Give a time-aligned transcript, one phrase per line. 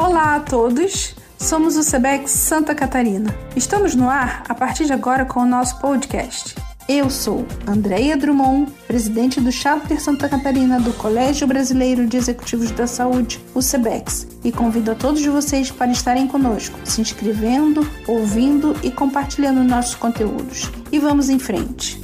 [0.00, 3.36] Olá a todos, somos o Sebex Santa Catarina.
[3.54, 6.54] Estamos no ar a partir de agora com o nosso podcast.
[6.88, 12.86] Eu sou Andréia Drummond, presidente do Chapter Santa Catarina do Colégio Brasileiro de Executivos da
[12.86, 18.90] Saúde, o SEBEX, e convido a todos vocês para estarem conosco, se inscrevendo, ouvindo e
[18.90, 20.70] compartilhando nossos conteúdos.
[20.90, 22.00] E vamos em frente.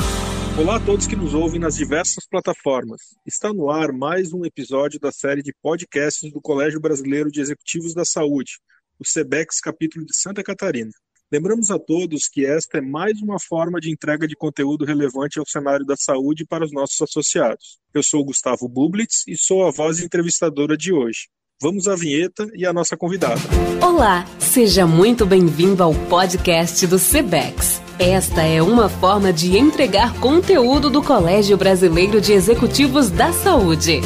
[0.58, 3.02] Olá a todos que nos ouvem nas diversas plataformas.
[3.26, 7.92] Está no ar mais um episódio da série de podcasts do Colégio Brasileiro de Executivos
[7.92, 8.52] da Saúde,
[8.98, 10.90] o SEBEX capítulo de Santa Catarina.
[11.30, 15.46] Lembramos a todos que esta é mais uma forma de entrega de conteúdo relevante ao
[15.46, 17.78] cenário da saúde para os nossos associados.
[17.92, 21.28] Eu sou Gustavo Bublitz e sou a voz entrevistadora de hoje.
[21.60, 23.40] Vamos à vinheta e à nossa convidada.
[23.82, 27.85] Olá, seja muito bem-vindo ao podcast do Cebex.
[27.98, 34.02] Esta é uma forma de entregar conteúdo do Colégio Brasileiro de Executivos da Saúde.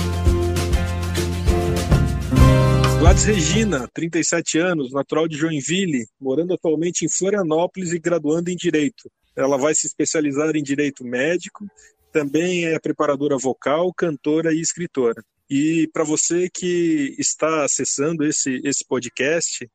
[3.00, 9.10] Gladys Regina, 37 anos, natural de Joinville, morando atualmente em Florianópolis e graduando em Direito.
[9.34, 11.66] Ela vai se especializar em Direito Médico,
[12.12, 15.20] também é preparadora vocal, cantora e escritora.
[15.50, 19.68] E para você que está acessando esse, esse podcast,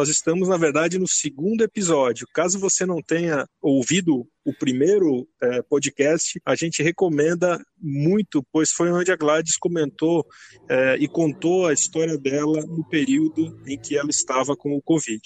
[0.00, 2.26] nós estamos, na verdade, no segundo episódio.
[2.32, 8.90] Caso você não tenha ouvido o primeiro é, podcast, a gente recomenda muito, pois foi
[8.90, 10.26] onde a Gladys comentou
[10.70, 15.20] é, e contou a história dela no período em que ela estava com o Covid.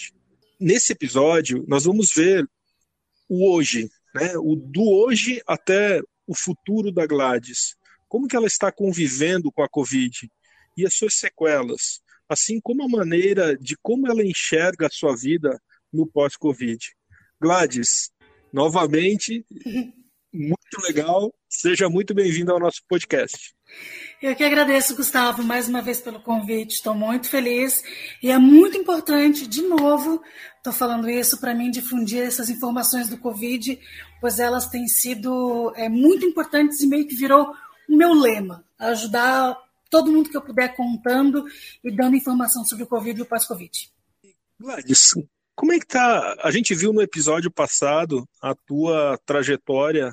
[0.58, 2.44] Nesse episódio, nós vamos ver
[3.28, 4.32] o hoje, né?
[4.38, 7.76] o do hoje até o futuro da Gladys
[8.08, 10.28] como que ela está convivendo com a Covid
[10.76, 15.60] e as suas sequelas, assim como a maneira de como ela enxerga a sua vida
[15.92, 16.78] no pós-Covid.
[17.40, 18.10] Gladys,
[18.52, 19.44] novamente,
[20.32, 23.54] muito legal, seja muito bem-vinda ao nosso podcast.
[24.20, 26.74] Eu que agradeço, Gustavo, mais uma vez pelo convite.
[26.74, 27.82] Estou muito feliz
[28.22, 30.22] e é muito importante, de novo,
[30.56, 33.78] estou falando isso para mim difundir essas informações do Covid,
[34.20, 37.54] pois elas têm sido é, muito importantes e meio que virou
[37.88, 39.56] o meu lema, ajudar
[39.94, 41.44] todo mundo que eu puder contando
[41.84, 43.92] e dando informação sobre o Covid e o pós-Covid.
[44.58, 45.14] Gladys,
[45.54, 46.36] como é que tá?
[46.42, 50.12] A gente viu no episódio passado a tua trajetória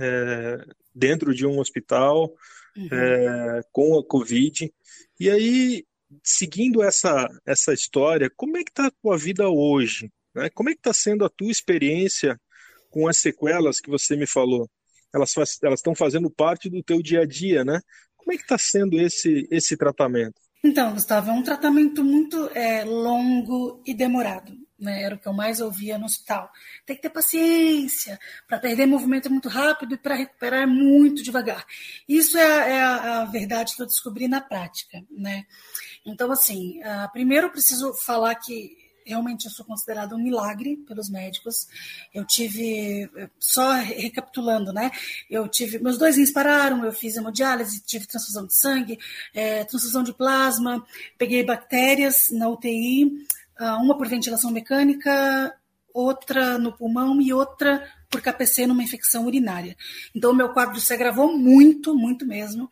[0.00, 2.34] é, dentro de um hospital
[2.74, 2.88] uhum.
[2.90, 4.72] é, com a Covid.
[5.20, 5.84] E aí,
[6.24, 10.10] seguindo essa, essa história, como é que está a tua vida hoje?
[10.34, 10.48] Né?
[10.54, 12.40] Como é que está sendo a tua experiência
[12.88, 14.66] com as sequelas que você me falou?
[15.14, 17.80] elas elas estão fazendo parte do teu dia a dia, né?
[18.28, 20.38] Como é que está sendo esse esse tratamento?
[20.62, 24.52] Então, Gustavo, é um tratamento muito é, longo e demorado.
[24.78, 25.02] Né?
[25.02, 26.50] Era o que eu mais ouvia no hospital.
[26.84, 28.20] Tem que ter paciência.
[28.46, 31.64] Para perder movimento muito rápido e para recuperar muito devagar.
[32.06, 35.02] Isso é, é a, a, verdade que eu descobri na prática.
[35.10, 35.46] Né?
[36.04, 38.76] Então, assim, uh, primeiro eu preciso falar que
[39.08, 41.66] realmente eu sou considerada um milagre pelos médicos.
[42.12, 44.90] Eu tive, só recapitulando, né?
[45.30, 48.98] Eu tive, meus dois rins pararam, eu fiz hemodiálise, tive transfusão de sangue,
[49.34, 50.84] é, transfusão de plasma,
[51.16, 53.26] peguei bactérias na UTI,
[53.56, 55.54] ah, uma por ventilação mecânica,
[55.92, 59.76] outra no pulmão e outra por KPC numa infecção urinária.
[60.14, 62.70] Então, o meu quadro se agravou muito, muito mesmo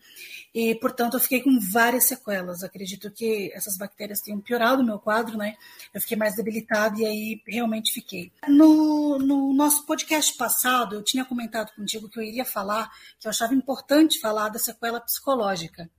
[0.58, 2.64] e, portanto, eu fiquei com várias sequelas.
[2.64, 5.54] Acredito que essas bactérias tenham piorado o meu quadro, né?
[5.92, 8.32] Eu fiquei mais debilitada e aí realmente fiquei.
[8.48, 12.90] No, no nosso podcast passado, eu tinha comentado contigo que eu iria falar,
[13.20, 15.90] que eu achava importante falar da sequela psicológica.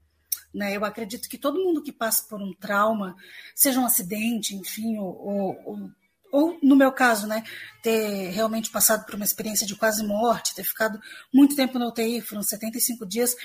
[0.52, 0.76] Né?
[0.76, 3.14] Eu acredito que todo mundo que passa por um trauma,
[3.54, 5.90] seja um acidente, enfim, ou, ou,
[6.32, 7.44] ou, no meu caso, né,
[7.80, 11.00] ter realmente passado por uma experiência de quase morte, ter ficado
[11.32, 13.36] muito tempo na UTI, foram 75 dias,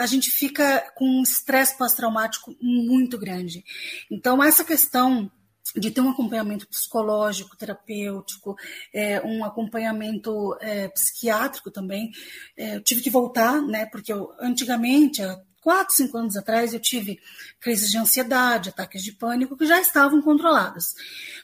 [0.00, 3.62] a gente fica com um estresse pós-traumático muito grande.
[4.10, 5.30] Então, essa questão
[5.76, 8.56] de ter um acompanhamento psicológico, terapêutico,
[8.94, 12.10] é, um acompanhamento é, psiquiátrico também.
[12.56, 13.84] É, eu tive que voltar, né?
[13.86, 17.20] Porque eu, antigamente, há quatro, cinco anos atrás, eu tive
[17.60, 20.94] crises de ansiedade, ataques de pânico que já estavam controladas.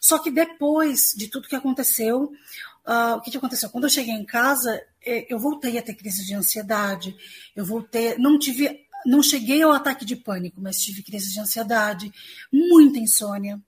[0.01, 2.33] Só que depois de tudo que aconteceu,
[2.87, 3.69] Uh, o que, que, aconteceu?
[3.69, 7.17] Quando eu cheguei em casa, eu voltei a ter crise de ansiedade,
[7.55, 12.13] eu voltei, não tive, não cheguei ao ataque de pânico, mas tive crise de ansiedade,
[12.53, 13.61] muita insônia.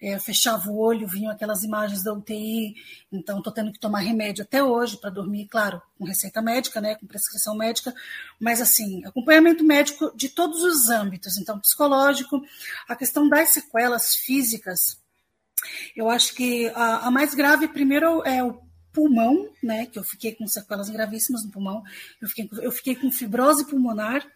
[0.00, 2.74] É, eu fechava o olho, vinham aquelas imagens da UTI,
[3.12, 6.96] então estou tendo que tomar remédio até hoje para dormir, claro, com receita médica, né,
[6.96, 7.94] com prescrição médica,
[8.40, 12.42] mas assim, acompanhamento médico de todos os âmbitos, então psicológico,
[12.88, 14.98] a questão das sequelas físicas,
[15.94, 18.67] eu acho que a, a mais grave, primeiro, é o
[18.98, 19.86] pulmão, né?
[19.86, 21.84] Que eu fiquei com sequelas gravíssimas no pulmão.
[22.20, 24.26] Eu fiquei, eu fiquei com fibrose pulmonar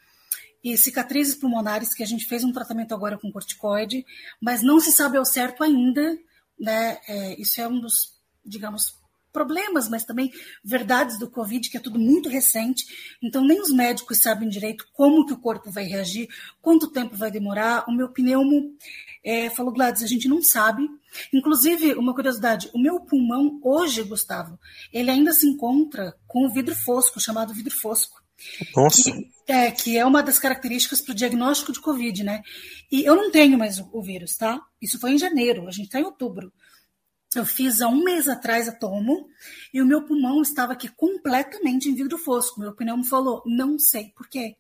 [0.62, 4.06] e cicatrizes pulmonares, que a gente fez um tratamento agora com corticoide,
[4.41, 6.17] mas não se sabe ao certo ainda,
[6.56, 6.99] né?
[7.09, 8.14] É, isso é um dos,
[8.47, 8.94] digamos,
[9.32, 10.31] problemas, mas também
[10.62, 12.84] verdades do Covid, que é tudo muito recente.
[13.23, 16.29] Então, nem os médicos sabem direito como que o corpo vai reagir,
[16.61, 17.84] quanto tempo vai demorar.
[17.88, 18.76] O meu pneumo
[19.25, 20.88] é, falou, Gladys, a gente não sabe.
[21.32, 24.58] Inclusive, uma curiosidade, o meu pulmão hoje, Gustavo,
[24.93, 28.23] ele ainda se encontra com o vidro fosco, chamado vidro fosco.
[28.75, 29.12] Nossa.
[29.12, 32.43] Que, é, que é uma das características para o diagnóstico de Covid, né?
[32.90, 34.61] E eu não tenho mais o, o vírus, tá?
[34.81, 36.52] Isso foi em janeiro, a gente está em outubro.
[37.34, 39.29] Eu fiz há um mês atrás a tomo
[39.73, 42.61] e o meu pulmão estava aqui completamente em vidro fosco.
[42.61, 44.56] Meu pneumo falou, não sei por quê.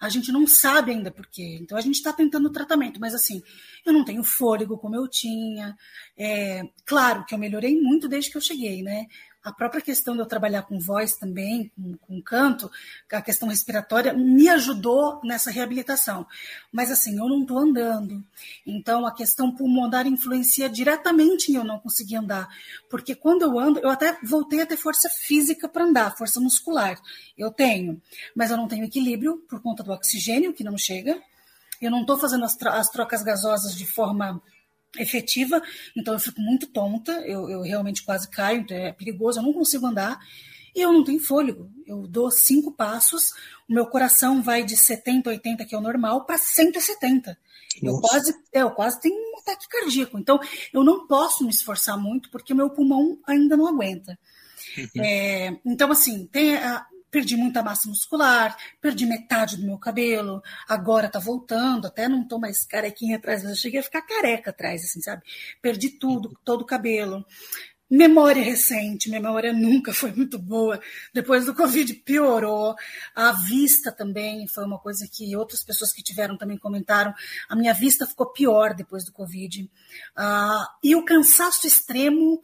[0.00, 1.58] A gente não sabe ainda por quê.
[1.60, 3.42] Então a gente está tentando o tratamento, mas assim,
[3.84, 5.76] eu não tenho fôlego como eu tinha.
[6.16, 9.06] É, claro que eu melhorei muito desde que eu cheguei, né?
[9.46, 12.68] A própria questão de eu trabalhar com voz também, com, com canto,
[13.12, 16.26] a questão respiratória, me ajudou nessa reabilitação.
[16.72, 18.24] Mas assim, eu não estou andando.
[18.66, 22.48] Então a questão pulmonar influencia diretamente em eu não conseguir andar.
[22.90, 27.00] Porque quando eu ando, eu até voltei a ter força física para andar, força muscular.
[27.38, 28.02] Eu tenho.
[28.34, 31.22] Mas eu não tenho equilíbrio por conta do oxigênio que não chega.
[31.80, 34.42] Eu não estou fazendo as, as trocas gasosas de forma
[34.98, 35.62] efetiva,
[35.96, 39.52] então eu fico muito tonta, eu, eu realmente quase caio, então é perigoso, eu não
[39.52, 40.18] consigo andar
[40.74, 41.70] e eu não tenho fôlego.
[41.86, 43.30] Eu dou cinco passos,
[43.68, 47.38] o meu coração vai de 70, 80, que é o normal, para 170.
[47.82, 50.18] Eu quase, é, eu quase tenho um ataque cardíaco.
[50.18, 50.38] Então,
[50.72, 54.18] eu não posso me esforçar muito, porque o meu pulmão ainda não aguenta.
[54.76, 55.02] Uhum.
[55.02, 61.08] É, então, assim, tem a, perdi muita massa muscular, perdi metade do meu cabelo, agora
[61.08, 64.84] tá voltando, até não tô mais carequinha atrás, mas eu cheguei a ficar careca atrás,
[64.84, 65.22] assim, sabe?
[65.62, 67.24] Perdi tudo, todo o cabelo.
[67.88, 70.80] Memória recente, minha memória nunca foi muito boa.
[71.14, 72.74] Depois do Covid piorou.
[73.14, 77.14] A vista também foi uma coisa que outras pessoas que tiveram também comentaram.
[77.48, 79.70] A minha vista ficou pior depois do Covid.
[80.16, 82.40] Ah, e o cansaço extremo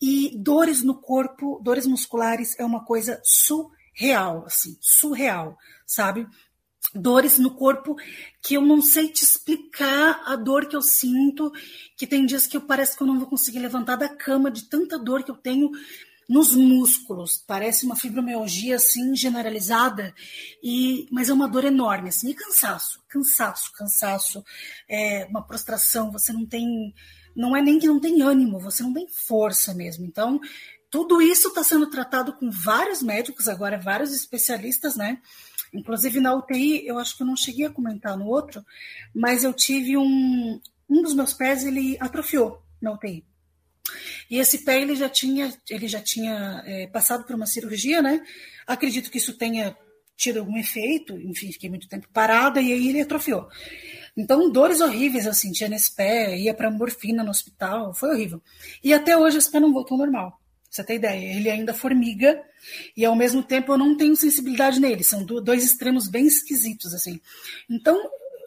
[0.00, 5.56] e dores no corpo, dores musculares, é uma coisa surreal real, assim, surreal,
[5.86, 6.26] sabe?
[6.94, 7.96] Dores no corpo
[8.42, 11.50] que eu não sei te explicar a dor que eu sinto,
[11.96, 14.68] que tem dias que eu parece que eu não vou conseguir levantar da cama de
[14.68, 15.70] tanta dor que eu tenho
[16.28, 17.42] nos músculos.
[17.46, 20.14] Parece uma fibromialgia assim generalizada,
[20.62, 24.44] e mas é uma dor enorme assim, e cansaço, cansaço, cansaço,
[24.88, 26.94] é uma prostração, você não tem
[27.34, 30.04] não é nem que não tem ânimo, você não tem força mesmo.
[30.06, 30.40] Então,
[30.94, 35.20] tudo isso está sendo tratado com vários médicos, agora vários especialistas, né?
[35.72, 38.64] Inclusive na UTI, eu acho que eu não cheguei a comentar no outro,
[39.12, 40.60] mas eu tive um.
[40.88, 43.24] Um dos meus pés, ele atrofiou na UTI.
[44.30, 48.24] E esse pé ele já tinha, ele já tinha é, passado por uma cirurgia, né?
[48.64, 49.76] Acredito que isso tenha
[50.16, 53.48] tido algum efeito, enfim, fiquei muito tempo parada e aí ele atrofiou.
[54.16, 58.40] Então, dores horríveis eu sentia nesse pé, ia para morfina no hospital, foi horrível.
[58.80, 60.40] E até hoje esse pé não voltou ao normal
[60.74, 61.36] você ter ideia.
[61.36, 62.42] Ele ainda formiga
[62.96, 65.04] e ao mesmo tempo eu não tenho sensibilidade nele.
[65.04, 67.20] São dois extremos bem esquisitos assim.
[67.70, 67.96] Então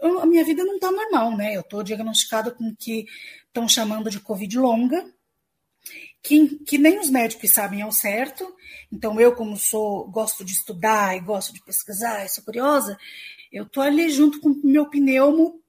[0.01, 1.55] eu, a minha vida não está normal, né?
[1.55, 3.05] Eu estou diagnosticada com o que
[3.47, 5.05] estão chamando de covid longa,
[6.21, 8.45] que, que nem os médicos sabem ao certo.
[8.91, 12.97] Então eu como sou gosto de estudar e gosto de pesquisar, e sou curiosa,
[13.51, 15.61] eu estou ali junto com o meu pneumo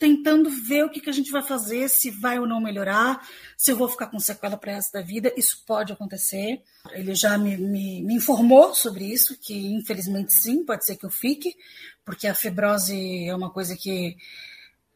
[0.00, 3.20] tentando ver o que, que a gente vai fazer, se vai ou não melhorar,
[3.54, 5.30] se eu vou ficar com sequela para resto da vida.
[5.36, 6.62] Isso pode acontecer.
[6.92, 11.10] Ele já me, me, me, informou sobre isso, que infelizmente sim, pode ser que eu
[11.10, 11.54] fique,
[12.02, 14.16] porque a fibrose é uma coisa que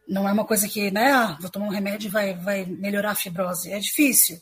[0.08, 3.10] não é uma coisa que, né, ah, vou tomar um remédio e vai, vai melhorar
[3.10, 3.70] a fibrose.
[3.70, 4.40] É difícil.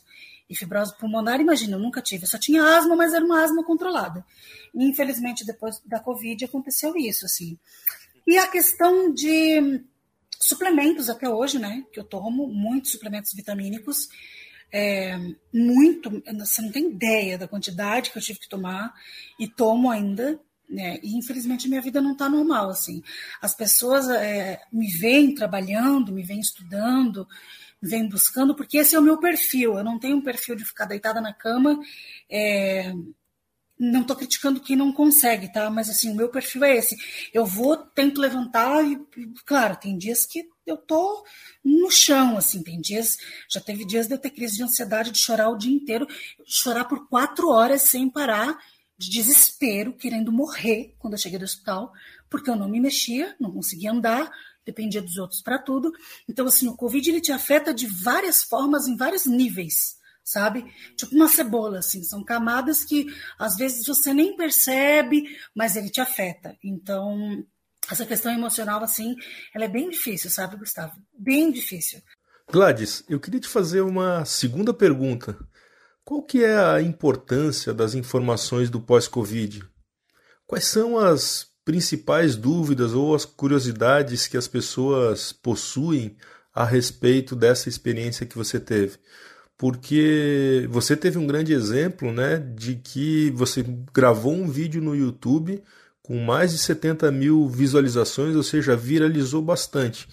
[0.49, 2.23] E fibrose pulmonar, imagina, eu nunca tive.
[2.23, 4.25] Eu só tinha asma, mas era uma asma controlada.
[4.73, 7.57] E, infelizmente, depois da Covid aconteceu isso, assim.
[8.25, 9.83] E a questão de
[10.47, 11.83] suplementos até hoje, né?
[11.91, 14.09] Que eu tomo muitos suplementos vitamínicos.
[14.71, 15.17] É,
[15.53, 16.09] muito,
[16.39, 18.91] você não tem ideia da quantidade que eu tive que tomar
[19.39, 20.99] e tomo ainda, né?
[21.03, 23.03] E infelizmente minha vida não está normal, assim.
[23.41, 27.27] As pessoas é, me veem trabalhando, me veem estudando,
[27.81, 29.77] me veem buscando, porque esse é o meu perfil.
[29.77, 31.79] Eu não tenho um perfil de ficar deitada na cama.
[32.29, 32.91] É,
[33.91, 35.69] não estou criticando quem não consegue, tá?
[35.69, 36.95] Mas assim, o meu perfil é esse.
[37.33, 38.97] Eu vou, tento levantar e,
[39.45, 41.25] claro, tem dias que eu tô
[41.63, 43.17] no chão, assim, tem dias,
[43.51, 46.07] já teve dias de eu ter crise de ansiedade, de chorar o dia inteiro,
[46.45, 48.57] chorar por quatro horas sem parar,
[48.97, 51.91] de desespero, querendo morrer quando eu cheguei do hospital,
[52.29, 54.31] porque eu não me mexia, não conseguia andar,
[54.65, 55.91] dependia dos outros para tudo.
[56.29, 60.65] Então, assim, o Covid ele te afeta de várias formas, em vários níveis sabe?
[60.95, 65.23] Tipo uma cebola, assim, são camadas que às vezes você nem percebe,
[65.55, 66.55] mas ele te afeta.
[66.63, 67.43] Então,
[67.91, 69.15] essa questão emocional, assim,
[69.53, 70.93] ela é bem difícil, sabe, Gustavo?
[71.17, 72.01] Bem difícil.
[72.51, 75.37] Gladys, eu queria te fazer uma segunda pergunta.
[76.05, 79.63] Qual que é a importância das informações do pós-Covid?
[80.45, 86.17] Quais são as principais dúvidas ou as curiosidades que as pessoas possuem
[86.53, 88.97] a respeito dessa experiência que você teve?
[89.57, 95.63] Porque você teve um grande exemplo, né, de que você gravou um vídeo no YouTube
[96.01, 100.07] com mais de 70 mil visualizações, ou seja, viralizou bastante.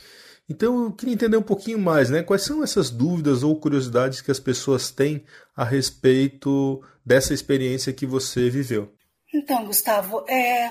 [0.49, 2.23] Então eu queria entender um pouquinho mais, né?
[2.23, 5.25] Quais são essas dúvidas ou curiosidades que as pessoas têm
[5.57, 8.93] a respeito dessa experiência que você viveu?
[9.33, 10.71] Então, Gustavo, é,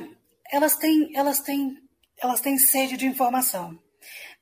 [0.52, 1.78] elas têm, elas têm,
[2.22, 3.78] elas têm sede de informação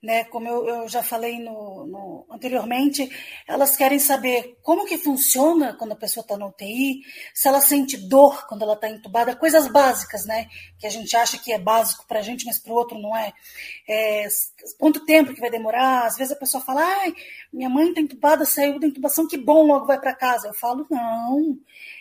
[0.01, 0.23] né?
[0.25, 3.09] Como eu, eu já falei no, no, anteriormente,
[3.47, 7.01] elas querem saber como que funciona quando a pessoa está no UTI,
[7.33, 10.47] se ela sente dor quando ela está entubada, coisas básicas, né?
[10.77, 13.15] Que a gente acha que é básico para a gente, mas para o outro não
[13.15, 13.33] é.
[13.89, 14.27] é.
[14.77, 16.05] Quanto tempo que vai demorar?
[16.05, 17.13] Às vezes a pessoa fala, ai,
[17.51, 20.47] minha mãe está entubada, saiu da intubação, que bom, logo vai para casa.
[20.47, 21.57] Eu falo, não.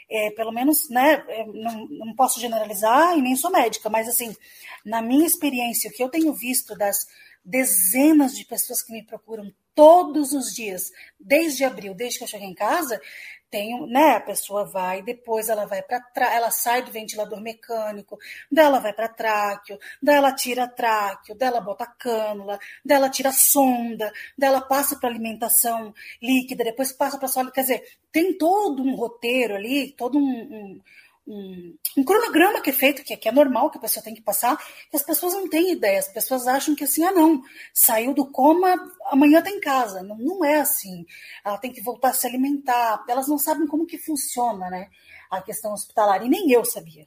[0.09, 4.37] É, pelo menos, né, não, não posso generalizar e nem sou médica, mas assim,
[4.85, 7.09] na minha experiência, o que eu tenho visto das
[7.47, 12.49] dezenas de pessoas que me procuram todos os dias, desde abril, desde que eu cheguei
[12.49, 13.01] em casa,
[13.49, 18.19] tenho, né, a pessoa vai, depois ela vai para ela sai do ventilador mecânico,
[18.51, 24.97] dela vai para tráqueo, dela tira tráqueo, dela bota cânula, dela tira sonda, dela passa
[24.99, 30.19] para alimentação líquida, depois passa para sólida, quer dizer, tem todo um roteiro ali, todo
[30.19, 30.81] um, um
[31.27, 34.57] um, cronograma que é feito, que, que é normal, que a pessoa tem que passar,
[34.93, 37.43] e as pessoas não têm ideia, as pessoas acham que assim, ah não,
[37.75, 38.75] saiu do coma,
[39.07, 40.03] amanhã está em casa.
[40.03, 41.05] Não, não é assim.
[41.45, 44.89] Ela tem que voltar a se alimentar, elas não sabem como que funciona né,
[45.31, 47.07] a questão hospitalar, e nem eu sabia.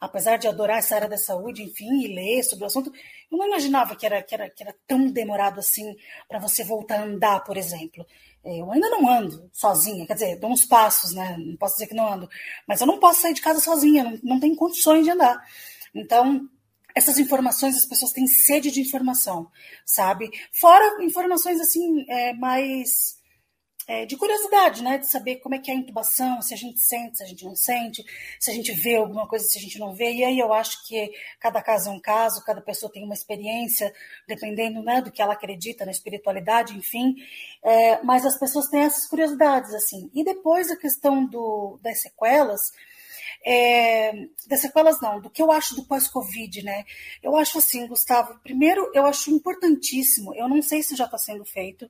[0.00, 2.92] Apesar de adorar essa área da saúde, enfim, e ler sobre o assunto,
[3.30, 5.96] eu não imaginava que era, que era, que era tão demorado assim
[6.28, 8.06] para você voltar a andar, por exemplo.
[8.44, 11.36] É, eu ainda não ando sozinha, quer dizer, dou uns passos, né?
[11.38, 12.28] Não posso dizer que não ando,
[12.66, 15.42] mas eu não posso sair de casa sozinha, não, não tenho condições de andar.
[15.94, 16.48] Então,
[16.94, 19.50] essas informações, as pessoas têm sede de informação,
[19.84, 20.30] sabe?
[20.58, 23.16] Fora informações assim, é, mais
[23.86, 24.98] é, de curiosidade, né?
[24.98, 27.44] De saber como é que é a intubação, se a gente sente, se a gente
[27.44, 28.04] não sente,
[28.40, 30.12] se a gente vê alguma coisa, se a gente não vê.
[30.12, 33.94] E aí eu acho que cada caso é um caso, cada pessoa tem uma experiência,
[34.26, 37.14] dependendo né, do que ela acredita na espiritualidade, enfim.
[37.62, 40.10] É, mas as pessoas têm essas curiosidades, assim.
[40.14, 42.72] E depois a questão do, das sequelas,
[43.48, 44.12] é,
[44.48, 46.84] das sequelas não, do que eu acho do pós-Covid, né?
[47.22, 51.44] Eu acho assim, Gustavo, primeiro eu acho importantíssimo, eu não sei se já está sendo
[51.44, 51.88] feito,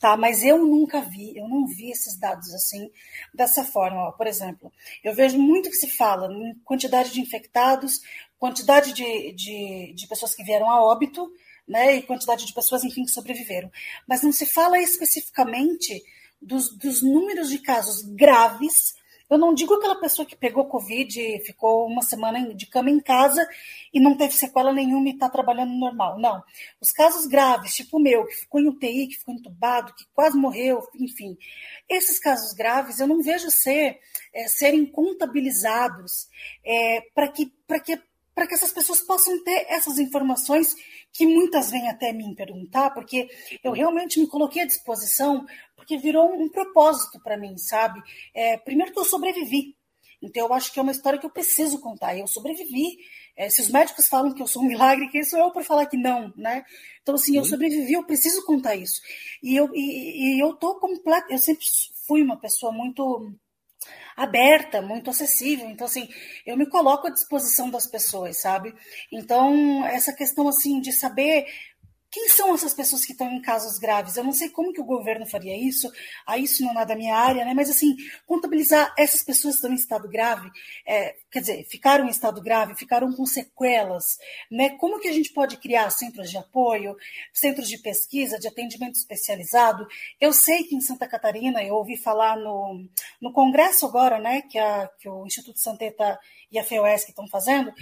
[0.00, 0.16] tá?
[0.16, 2.90] Mas eu nunca vi, eu não vi esses dados assim,
[3.32, 4.08] dessa forma.
[4.08, 4.72] Ó, por exemplo,
[5.04, 8.00] eu vejo muito que se fala em quantidade de infectados,
[8.36, 11.30] quantidade de, de, de pessoas que vieram a óbito,
[11.68, 11.94] né?
[11.94, 13.70] E quantidade de pessoas, enfim, que sobreviveram.
[14.08, 16.02] Mas não se fala especificamente
[16.42, 18.96] dos, dos números de casos graves
[19.28, 23.00] eu não digo aquela pessoa que pegou Covid e ficou uma semana de cama em
[23.00, 23.46] casa
[23.92, 26.18] e não teve sequela nenhuma e está trabalhando normal.
[26.18, 26.42] Não.
[26.80, 30.38] Os casos graves, tipo o meu, que ficou em UTI, que ficou entubado, que quase
[30.38, 31.36] morreu, enfim.
[31.88, 33.98] Esses casos graves eu não vejo ser,
[34.32, 36.28] é, serem contabilizados
[36.64, 37.52] é, para que,
[37.84, 40.76] que, que essas pessoas possam ter essas informações
[41.16, 43.28] que muitas vêm até mim perguntar, porque
[43.64, 48.02] eu realmente me coloquei à disposição, porque virou um, propósito para mim, sabe?
[48.34, 49.74] É, primeiro que eu sobrevivi.
[50.20, 52.16] Então eu acho que é uma história que eu preciso contar.
[52.16, 52.98] Eu sobrevivi.
[53.36, 55.86] É, se os médicos falam que eu sou um milagre, quem sou eu para falar
[55.86, 56.64] que não, né?
[57.02, 57.38] Então assim, Sim.
[57.38, 59.00] eu sobrevivi, eu preciso contar isso.
[59.42, 61.26] E eu e, e eu tô completa.
[61.30, 61.64] Eu sempre
[62.06, 63.30] fui uma pessoa muito
[64.16, 65.68] aberta, muito acessível.
[65.68, 66.08] Então, assim,
[66.44, 68.74] eu me coloco à disposição das pessoas, sabe?
[69.12, 71.46] Então, essa questão, assim, de saber
[72.10, 74.16] quem são essas pessoas que estão em casos graves?
[74.16, 75.90] Eu não sei como que o governo faria isso,
[76.26, 77.52] a isso não é da minha área, né?
[77.54, 77.96] Mas assim,
[78.26, 80.50] contabilizar essas pessoas que estão em estado grave,
[80.86, 84.18] é, quer dizer, ficaram em estado grave, ficaram com sequelas,
[84.50, 84.70] né?
[84.78, 86.96] Como que a gente pode criar centros de apoio,
[87.32, 89.86] centros de pesquisa, de atendimento especializado?
[90.20, 92.84] Eu sei que em Santa Catarina, eu ouvi falar no,
[93.20, 94.42] no congresso agora, né?
[94.42, 96.18] Que, a, que o Instituto Santeta
[96.50, 97.72] e a FEOES estão fazendo,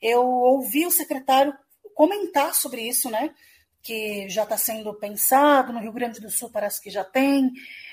[0.00, 1.52] eu ouvi o secretário
[1.94, 3.34] comentar sobre isso, né?
[3.82, 7.50] Que já está sendo pensado, no Rio Grande do Sul parece que já tem,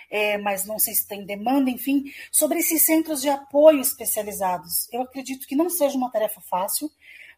[0.10, 4.88] é, mas não sei se tem demanda, enfim, sobre esses centros de apoio especializados.
[4.92, 6.92] Eu acredito que não seja uma tarefa fácil,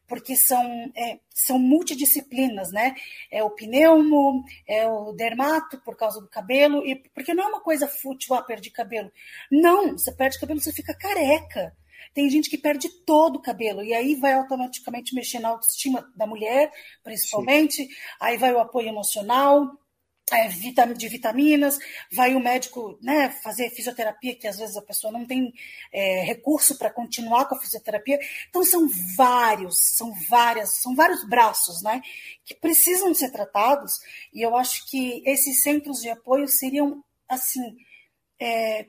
[0.07, 2.93] porque são, é, são multidisciplinas, né?
[3.31, 7.61] É o pneumo, é o dermato por causa do cabelo, e porque não é uma
[7.61, 9.09] coisa fútil, ah, perdi cabelo.
[9.49, 11.73] Não, você perde cabelo, você fica careca.
[12.13, 16.25] Tem gente que perde todo o cabelo e aí vai automaticamente mexer na autoestima da
[16.25, 16.71] mulher,
[17.03, 17.83] principalmente.
[17.85, 17.89] Sim.
[18.19, 19.69] Aí vai o apoio emocional,
[20.31, 20.47] é,
[20.93, 21.77] de vitaminas,
[22.11, 25.53] vai o médico né, fazer fisioterapia, que às vezes a pessoa não tem
[25.91, 28.17] é, recurso para continuar com a fisioterapia.
[28.49, 32.01] Então são vários, são várias, são vários braços né,
[32.45, 33.99] que precisam ser tratados,
[34.33, 37.75] e eu acho que esses centros de apoio seriam assim.
[38.39, 38.87] É,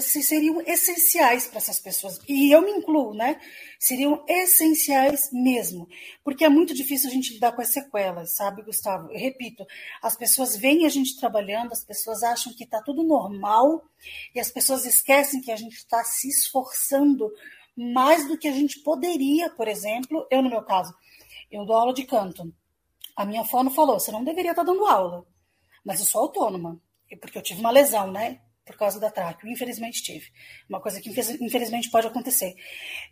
[0.00, 2.18] seriam essenciais para essas pessoas.
[2.28, 3.40] E eu me incluo, né?
[3.78, 5.88] Seriam essenciais mesmo.
[6.24, 9.12] Porque é muito difícil a gente lidar com as sequelas, sabe, Gustavo?
[9.12, 9.64] Eu repito,
[10.02, 13.84] as pessoas veem a gente trabalhando, as pessoas acham que está tudo normal,
[14.34, 17.30] e as pessoas esquecem que a gente está se esforçando
[17.76, 20.26] mais do que a gente poderia, por exemplo.
[20.30, 20.92] Eu, no meu caso,
[21.50, 22.52] eu dou aula de canto.
[23.16, 25.24] A minha fono falou: você não deveria estar tá dando aula,
[25.84, 26.80] mas eu sou autônoma,
[27.20, 28.40] porque eu tive uma lesão, né?
[28.64, 29.48] Por causa da tráqueo.
[29.48, 30.30] Infelizmente tive.
[30.68, 32.54] Uma coisa que infelizmente pode acontecer.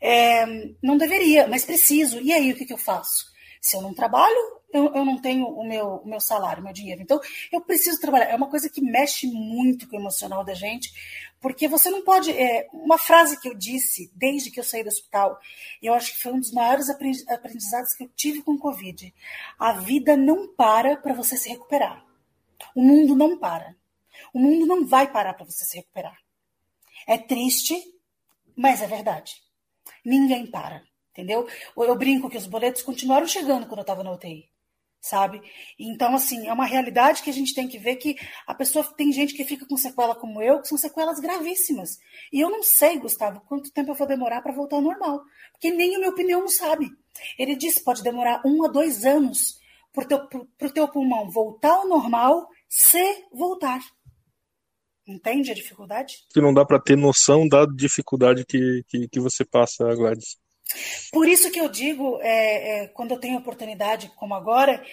[0.01, 0.47] É,
[0.83, 2.21] não deveria, mas preciso.
[2.21, 3.31] E aí o que, que eu faço?
[3.61, 6.73] Se eu não trabalho, eu, eu não tenho o meu, o meu salário, o meu
[6.73, 7.03] dinheiro.
[7.03, 7.21] Então,
[7.53, 8.27] eu preciso trabalhar.
[8.27, 10.91] É uma coisa que mexe muito com o emocional da gente,
[11.41, 12.31] porque você não pode.
[12.31, 15.39] É, uma frase que eu disse desde que eu saí do hospital,
[15.83, 19.13] e eu acho que foi um dos maiores aprendizados que eu tive com o Covid.
[19.59, 22.05] A vida não para para você se recuperar.
[22.75, 23.75] O mundo não para.
[24.33, 26.17] O mundo não vai parar para você se recuperar.
[27.07, 27.75] É triste,
[28.57, 29.35] mas é verdade.
[30.05, 31.47] Ninguém para, entendeu?
[31.77, 34.49] Eu brinco que os boletos continuaram chegando quando eu estava na UTI,
[35.01, 35.41] sabe?
[35.79, 39.13] Então, assim, é uma realidade que a gente tem que ver que a pessoa tem
[39.13, 41.99] gente que fica com sequela como eu, que são sequelas gravíssimas.
[42.33, 45.23] E eu não sei, Gustavo, quanto tempo eu vou demorar para voltar ao normal.
[45.53, 46.91] Porque nem o meu pneu não sabe.
[47.39, 49.59] Ele disse pode demorar um a dois anos
[49.93, 53.81] para o teu, teu pulmão voltar ao normal se voltar.
[55.11, 56.25] Entende a dificuldade?
[56.33, 60.39] Que não dá para ter noção da dificuldade que, que, que, você passa, Gladys.
[61.13, 64.85] Por isso que eu digo, é, é, quando eu tenho oportunidade como agora,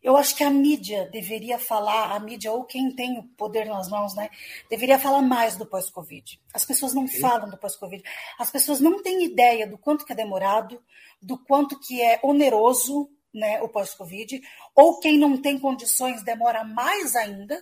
[0.00, 3.88] eu acho que a mídia deveria falar, a mídia ou quem tem o poder nas
[3.88, 4.30] mãos, né,
[4.70, 6.40] deveria falar mais do pós-Covid.
[6.54, 8.04] As pessoas não falam do pós-Covid.
[8.38, 10.80] As pessoas não têm ideia do quanto que é demorado,
[11.20, 14.40] do quanto que é oneroso, né, o pós-Covid,
[14.76, 17.60] ou quem não tem condições demora mais ainda,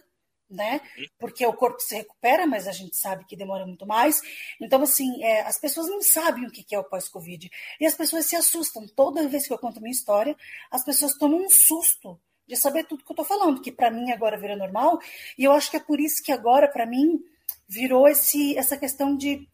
[0.50, 0.80] né?
[1.18, 4.20] Porque o corpo se recupera, mas a gente sabe que demora muito mais.
[4.60, 7.50] Então, assim, é, as pessoas não sabem o que é o pós-Covid.
[7.80, 8.86] E as pessoas se assustam.
[8.88, 10.36] Toda vez que eu conto minha história,
[10.70, 14.10] as pessoas tomam um susto de saber tudo que eu estou falando, que para mim
[14.10, 14.98] agora virou normal.
[15.36, 17.20] E eu acho que é por isso que agora, para mim,
[17.68, 19.48] virou esse, essa questão de.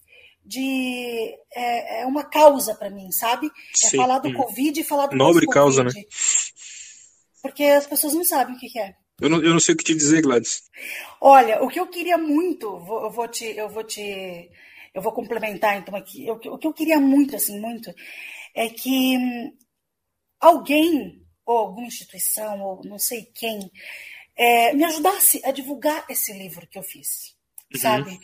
[0.44, 3.46] de é, é uma causa para mim, sabe?
[3.46, 3.96] É Sim.
[3.96, 5.90] falar do Covid e falar do Nobre causa, né?
[7.42, 8.94] Porque as pessoas não sabem o que é.
[9.20, 10.62] Eu não, eu não sei o que te dizer, Gladys.
[11.20, 14.50] Olha, o que eu queria muito, vou, eu vou te, eu vou te,
[14.94, 16.26] eu vou complementar então aqui.
[16.26, 17.92] Eu, o que eu queria muito, assim, muito,
[18.54, 19.16] é que
[20.40, 23.70] alguém ou alguma instituição ou não sei quem
[24.36, 27.36] é, me ajudasse a divulgar esse livro que eu fiz,
[27.74, 27.80] uhum.
[27.80, 28.20] sabe?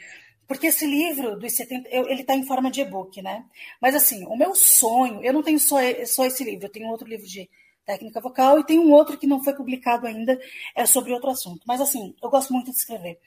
[0.46, 3.44] Porque esse livro dos 70, eu, ele está em forma de e-book, né?
[3.82, 7.08] Mas assim, o meu sonho, eu não tenho só, só esse livro, eu tenho outro
[7.08, 7.50] livro de
[7.86, 10.38] técnica vocal, e tem um outro que não foi publicado ainda,
[10.74, 11.62] é sobre outro assunto.
[11.66, 13.18] Mas assim, eu gosto muito de escrever.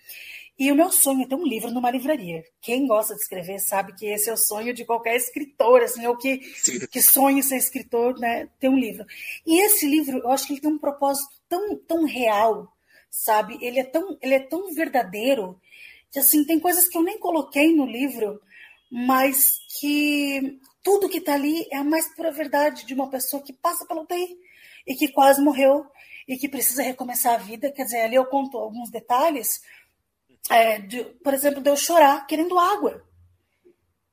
[0.60, 2.44] E o meu sonho é ter um livro numa livraria.
[2.62, 6.18] Quem gosta de escrever sabe que esse é o sonho de qualquer escritor, assim, ou
[6.18, 6.40] que,
[6.92, 9.06] que sonha ser escritor, né, ter um livro.
[9.48, 12.68] E esse livro, eu acho que ele tem um propósito tão, tão real,
[13.10, 13.58] sabe?
[13.62, 15.58] Ele é tão, ele é tão verdadeiro,
[16.12, 18.42] que assim, tem coisas que eu nem coloquei no livro,
[18.92, 23.54] mas que tudo que está ali é a mais pura verdade de uma pessoa que
[23.54, 24.38] passa pela UTI
[24.90, 25.86] e que quase morreu
[26.28, 27.72] e que precisa recomeçar a vida.
[27.72, 29.62] Quer dizer, ali eu conto alguns detalhes,
[30.50, 33.06] é, de, por exemplo, de eu chorar querendo água.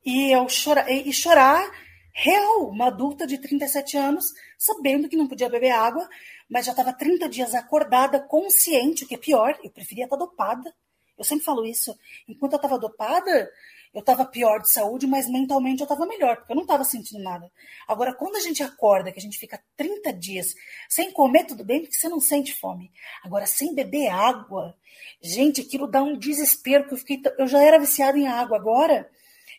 [0.04, 1.68] E eu chorar, e, e chorar
[2.12, 4.26] real, uma adulta de 37 anos,
[4.58, 6.06] sabendo que não podia beber água,
[6.48, 10.74] mas já estava 30 dias acordada, consciente, o que é pior, eu preferia estar dopada.
[11.16, 11.98] Eu sempre falo isso.
[12.28, 13.50] Enquanto eu estava dopada,
[13.94, 17.22] eu estava pior de saúde, mas mentalmente eu estava melhor, porque eu não estava sentindo
[17.22, 17.50] nada.
[17.88, 20.54] Agora, quando a gente acorda, que a gente fica 30 dias
[20.88, 22.92] sem comer, tudo bem, porque você não sente fome.
[23.24, 24.76] Agora, sem beber água,
[25.20, 27.22] gente, aquilo dá um desespero, que eu fiquei.
[27.38, 29.10] Eu já era viciada em água, agora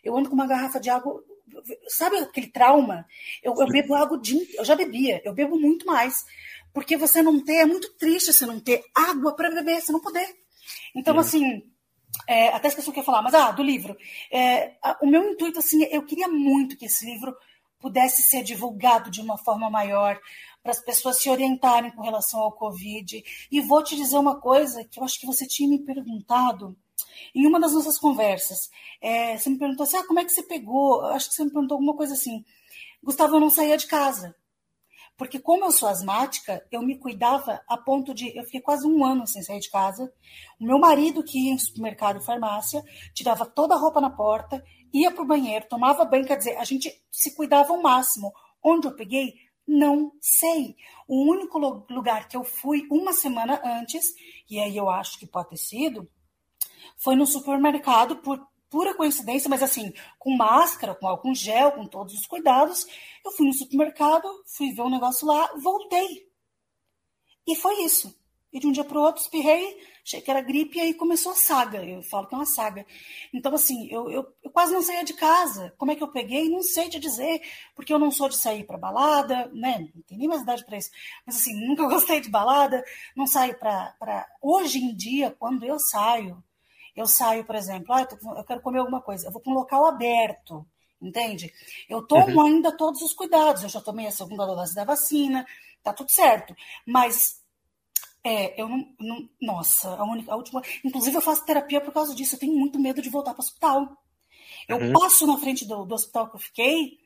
[0.04, 1.22] eu ando com uma garrafa de água.
[1.88, 3.06] Sabe aquele trauma?
[3.42, 6.24] Eu, eu bebo água dia Eu já bebia, eu bebo muito mais.
[6.72, 10.00] Porque você não ter, é muito triste você não ter água para beber, você não
[10.00, 10.28] poder.
[10.94, 11.20] Então, é.
[11.20, 11.62] assim
[12.26, 13.96] é, até esqueci o que eu ia falar, mas ah, do livro.
[14.30, 17.34] É, a, o meu intuito, assim, eu queria muito que esse livro
[17.78, 20.18] pudesse ser divulgado de uma forma maior,
[20.62, 23.22] para as pessoas se orientarem com relação ao Covid.
[23.50, 26.76] E vou te dizer uma coisa que eu acho que você tinha me perguntado.
[27.34, 30.42] em uma das nossas conversas, é, você me perguntou assim: ah, como é que você
[30.42, 31.04] pegou?
[31.06, 32.44] Acho que você me perguntou alguma coisa assim.
[33.02, 34.34] Gustavo, eu não saía de casa.
[35.18, 38.34] Porque, como eu sou asmática, eu me cuidava a ponto de.
[38.36, 40.10] Eu fiquei quase um ano sem sair de casa.
[40.60, 44.64] O meu marido, que ia em supermercado e farmácia, tirava toda a roupa na porta,
[44.94, 46.24] ia para o banheiro, tomava banho.
[46.24, 48.32] Quer dizer, a gente se cuidava ao máximo.
[48.62, 49.34] Onde eu peguei?
[49.66, 50.76] Não sei.
[51.08, 51.58] O único
[51.90, 54.04] lugar que eu fui uma semana antes,
[54.48, 56.08] e aí eu acho que pode ter sido,
[56.96, 62.14] foi no supermercado por pura coincidência, mas assim, com máscara, com álcool gel, com todos
[62.14, 62.86] os cuidados.
[63.24, 66.28] Eu fui no supermercado, fui ver um negócio lá, voltei.
[67.46, 68.14] E foi isso.
[68.50, 71.32] E de um dia para o outro espirrei, achei que era gripe, e aí começou
[71.32, 71.84] a saga.
[71.84, 72.84] Eu falo que é uma saga.
[73.32, 75.74] Então, assim, eu, eu, eu quase não saía de casa.
[75.76, 76.48] Como é que eu peguei?
[76.48, 77.42] Não sei te dizer,
[77.74, 79.90] porque eu não sou de sair para balada, né?
[79.94, 80.90] Não tenho nem mais idade para isso.
[81.26, 82.82] Mas, assim, nunca gostei de balada,
[83.14, 83.94] não saio para.
[83.98, 84.26] Pra...
[84.40, 86.42] Hoje em dia, quando eu saio,
[86.98, 89.52] eu saio, por exemplo, ah, eu, tô, eu quero comer alguma coisa, eu vou para
[89.52, 90.66] um local aberto,
[91.00, 91.52] entende?
[91.88, 92.46] Eu tomo uhum.
[92.46, 95.46] ainda todos os cuidados, eu já tomei a segunda dose da vacina,
[95.82, 97.40] tá tudo certo, mas
[98.24, 100.60] é, eu não, não, Nossa, a, única, a última.
[100.84, 102.34] Inclusive, eu faço terapia por causa disso.
[102.34, 103.96] Eu tenho muito medo de voltar para o hospital.
[104.68, 104.92] Eu uhum.
[104.92, 106.98] passo na frente do, do hospital que eu fiquei,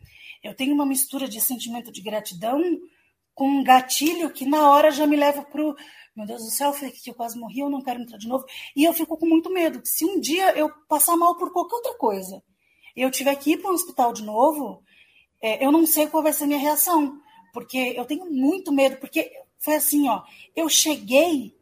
[0.42, 2.61] eu tenho uma mistura de sentimento de gratidão
[3.35, 5.75] com um gatilho que na hora já me leva pro
[6.14, 8.45] meu Deus do céu, falei que eu quase morri, eu não quero entrar de novo.
[8.77, 11.77] E eu fico com muito medo que se um dia eu passar mal por qualquer
[11.77, 12.42] outra coisa,
[12.95, 14.83] eu tiver que ir para um hospital de novo,
[15.40, 17.18] é, eu não sei qual vai ser a minha reação,
[17.53, 20.23] porque eu tenho muito medo, porque foi assim, ó,
[20.55, 21.57] eu cheguei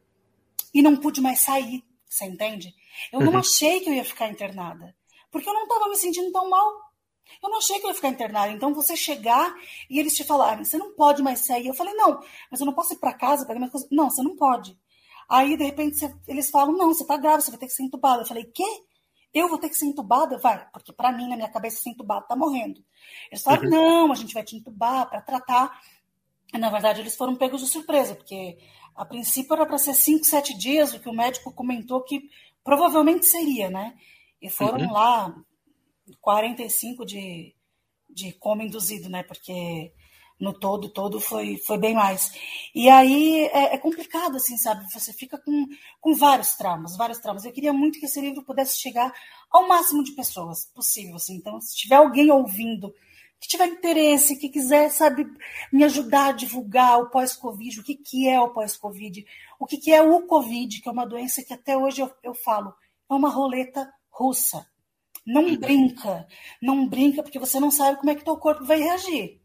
[0.74, 2.74] e não pude mais sair, você entende?
[3.12, 3.38] Eu não uhum.
[3.38, 4.94] achei que eu ia ficar internada,
[5.30, 6.89] porque eu não estava me sentindo tão mal.
[7.42, 8.52] Eu não achei que eu ia ficar internada.
[8.52, 9.54] Então, você chegar
[9.88, 11.66] e eles te falarem, você não pode mais sair.
[11.66, 13.88] Eu falei, não, mas eu não posso ir para casa pegar minhas coisas.
[13.90, 14.78] Não, você não pode.
[15.28, 17.84] Aí, de repente, você, eles falam, não, você tá grávida, você vai ter que ser
[17.84, 18.22] entubada.
[18.22, 18.66] Eu falei, quê?
[19.32, 20.38] Eu vou ter que ser entubada?
[20.38, 22.84] Vai, porque para mim, na minha cabeça, ser entubada tá morrendo.
[23.30, 23.70] Eles falaram, uhum.
[23.70, 25.80] não, a gente vai te entubar para tratar.
[26.52, 28.58] Na verdade, eles foram pegos de surpresa, porque
[28.96, 32.28] a princípio era para ser 5, 7 dias, o que o médico comentou que
[32.64, 33.96] provavelmente seria, né?
[34.42, 34.92] E foram uhum.
[34.92, 35.34] lá
[36.20, 37.54] 45 de,
[38.08, 39.22] de coma induzido, né?
[39.22, 39.92] Porque
[40.40, 42.32] no todo, todo foi, foi bem mais.
[42.74, 44.90] E aí é, é, complicado, assim, sabe?
[44.92, 45.66] Você fica com,
[46.00, 47.44] com vários traumas, vários traumas.
[47.44, 49.12] Eu queria muito que esse livro pudesse chegar
[49.50, 51.36] ao máximo de pessoas possível, assim.
[51.36, 52.92] Então, se tiver alguém ouvindo
[53.38, 55.26] que tiver interesse, que quiser, sabe,
[55.72, 59.24] me ajudar a divulgar o pós-Covid, o que, que é o pós-Covid,
[59.58, 62.34] o que, que é o Covid, que é uma doença que até hoje eu, eu
[62.34, 62.74] falo,
[63.10, 64.66] é uma roleta russa.
[65.32, 66.26] Não brinca,
[66.60, 69.40] não brinca, porque você não sabe como é que teu corpo vai reagir,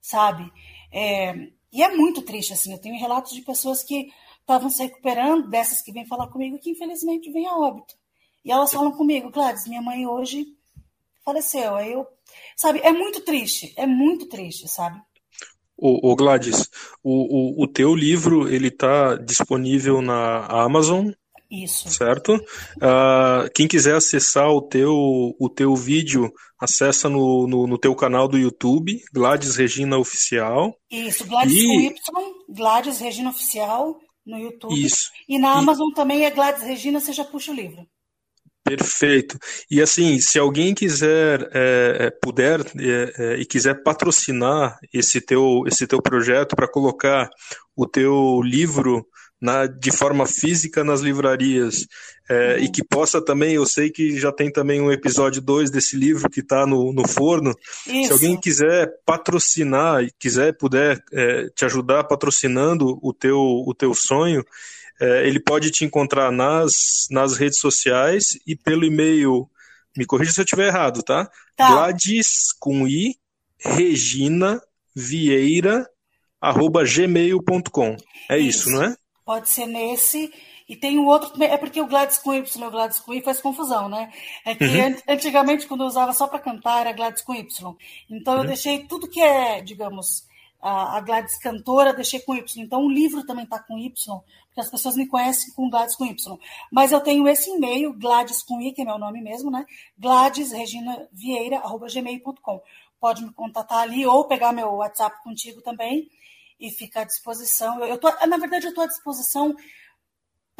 [0.00, 0.50] sabe?
[0.92, 1.32] É,
[1.72, 4.08] e é muito triste, assim, eu tenho relatos de pessoas que
[4.40, 7.94] estavam se recuperando, dessas que vêm falar comigo, que infelizmente vêm a óbito.
[8.44, 10.46] E elas falam comigo, Gladys, minha mãe hoje
[11.24, 11.76] faleceu.
[11.76, 12.06] Aí eu,
[12.56, 15.00] sabe, é muito triste, é muito triste, sabe?
[15.76, 16.68] O, o Gladys,
[17.02, 21.10] o, o, o teu livro ele está disponível na Amazon
[21.50, 21.88] isso.
[21.90, 22.34] Certo?
[22.34, 24.94] Uh, quem quiser acessar o teu,
[25.38, 30.74] o teu vídeo, acessa no, no, no, teu canal do YouTube, Gladys Regina Oficial.
[30.90, 31.66] Isso, Gladys e...
[31.66, 31.94] com Y,
[32.50, 34.80] Gladys Regina Oficial no YouTube.
[34.80, 35.10] Isso.
[35.28, 35.94] E na Amazon e...
[35.94, 37.84] também é Gladys Regina, você já puxa o livro.
[38.62, 39.38] Perfeito.
[39.70, 45.64] E assim, se alguém quiser, é, é puder é, é, e quiser patrocinar esse teu,
[45.66, 47.28] esse teu projeto para colocar
[47.74, 49.04] o teu livro
[49.40, 51.86] na, de forma física nas livrarias
[52.28, 55.96] é, e que possa também, eu sei que já tem também um episódio 2 desse
[55.96, 57.52] livro que está no, no forno.
[57.86, 58.06] Isso.
[58.06, 63.94] Se alguém quiser patrocinar e quiser, puder é, te ajudar patrocinando o teu, o teu
[63.94, 64.44] sonho,
[65.00, 66.72] é, ele pode te encontrar nas,
[67.10, 69.50] nas redes sociais e pelo e-mail.
[69.96, 71.28] Me corrija se eu estiver errado, tá?
[71.56, 71.68] tá.
[71.68, 73.16] Gladys com I,
[73.58, 74.62] Regina
[74.94, 75.88] Vieira,
[76.40, 77.96] arroba gmail.com.
[78.30, 78.96] É isso, isso, não é?
[79.30, 80.34] Pode ser nesse.
[80.68, 83.40] E tem o outro, é porque o Gladys com Y, o Gladys com I faz
[83.40, 84.12] confusão, né?
[84.44, 84.96] É que uhum.
[85.06, 87.76] antigamente, quando eu usava só para cantar, era Gladys com Y.
[88.10, 88.40] Então uhum.
[88.40, 90.26] eu deixei tudo que é, digamos,
[90.60, 92.60] a, Gladys cantora, deixei com Y.
[92.60, 93.92] Então o livro também está com Y,
[94.48, 96.36] porque as pessoas me conhecem com Gladys com Y.
[96.72, 99.64] Mas eu tenho esse e-mail, Gladys com I, que é meu nome mesmo, né?
[99.96, 102.60] Gladys Regina Vieira, arroba gmail.com.
[103.00, 106.10] Pode me contatar ali ou pegar meu WhatsApp contigo também
[106.60, 107.82] e fica à disposição.
[107.84, 109.56] Eu tô, na verdade, eu estou à disposição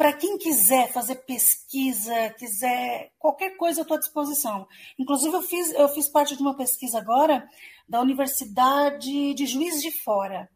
[0.01, 4.67] para quem quiser fazer pesquisa, quiser qualquer coisa, eu estou à disposição.
[4.97, 7.47] Inclusive, eu fiz, eu fiz parte de uma pesquisa agora
[7.87, 10.49] da Universidade de Juiz de Fora,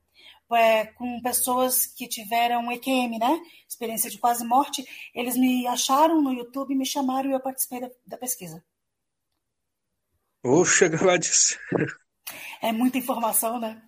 [0.51, 3.39] é, com pessoas que tiveram EQM, né?
[3.69, 4.83] Experiência de quase morte.
[5.13, 8.63] Eles me acharam no YouTube, me chamaram e eu participei da, da pesquisa.
[10.43, 11.55] Oxa, Gladys.
[12.63, 13.79] É muita informação, né?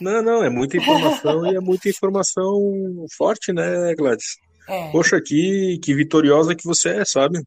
[0.00, 4.38] Não, não, é muita informação e é muita informação forte, né, Gladys?
[4.68, 4.90] É.
[4.90, 7.42] Poxa, que, que vitoriosa que você é, sabe?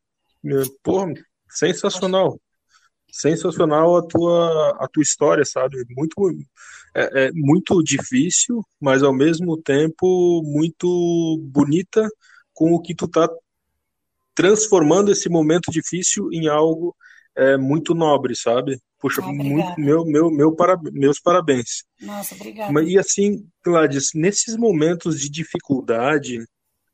[0.83, 1.13] Porra,
[1.49, 2.39] sensacional.
[3.11, 5.77] Sensacional a tua, a tua história, sabe?
[5.89, 6.15] Muito,
[6.95, 12.07] é, é muito difícil, mas ao mesmo tempo muito bonita
[12.53, 13.29] com o que tu tá
[14.35, 16.95] transformando esse momento difícil em algo
[17.35, 18.79] é, muito nobre, sabe?
[19.03, 21.83] Puxa, ah, muito, meu, meu, meu para, meus parabéns.
[21.99, 22.81] Nossa, obrigada.
[22.83, 26.39] E assim, Gladys, nesses momentos de dificuldade,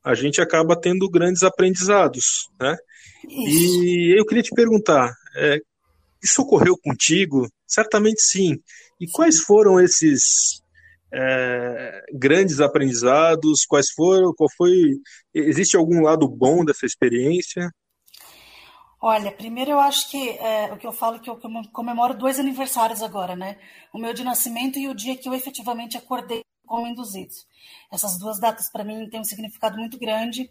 [0.03, 2.75] a gente acaba tendo grandes aprendizados, né?
[3.27, 3.83] Isso.
[3.83, 5.59] E eu queria te perguntar, é,
[6.23, 7.47] isso ocorreu contigo?
[7.67, 8.57] Certamente sim.
[8.99, 10.63] E quais foram esses
[11.13, 13.67] é, grandes aprendizados?
[13.67, 14.33] Quais foram?
[14.35, 14.95] Qual foi?
[15.31, 17.69] Existe algum lado bom dessa experiência?
[19.01, 21.39] Olha, primeiro eu acho que é, o que eu falo que eu
[21.71, 23.57] comemoro dois aniversários agora, né?
[23.93, 27.33] O meu de nascimento e o dia que eu efetivamente acordei como induzido.
[27.91, 30.49] Essas duas datas para mim têm um significado muito grande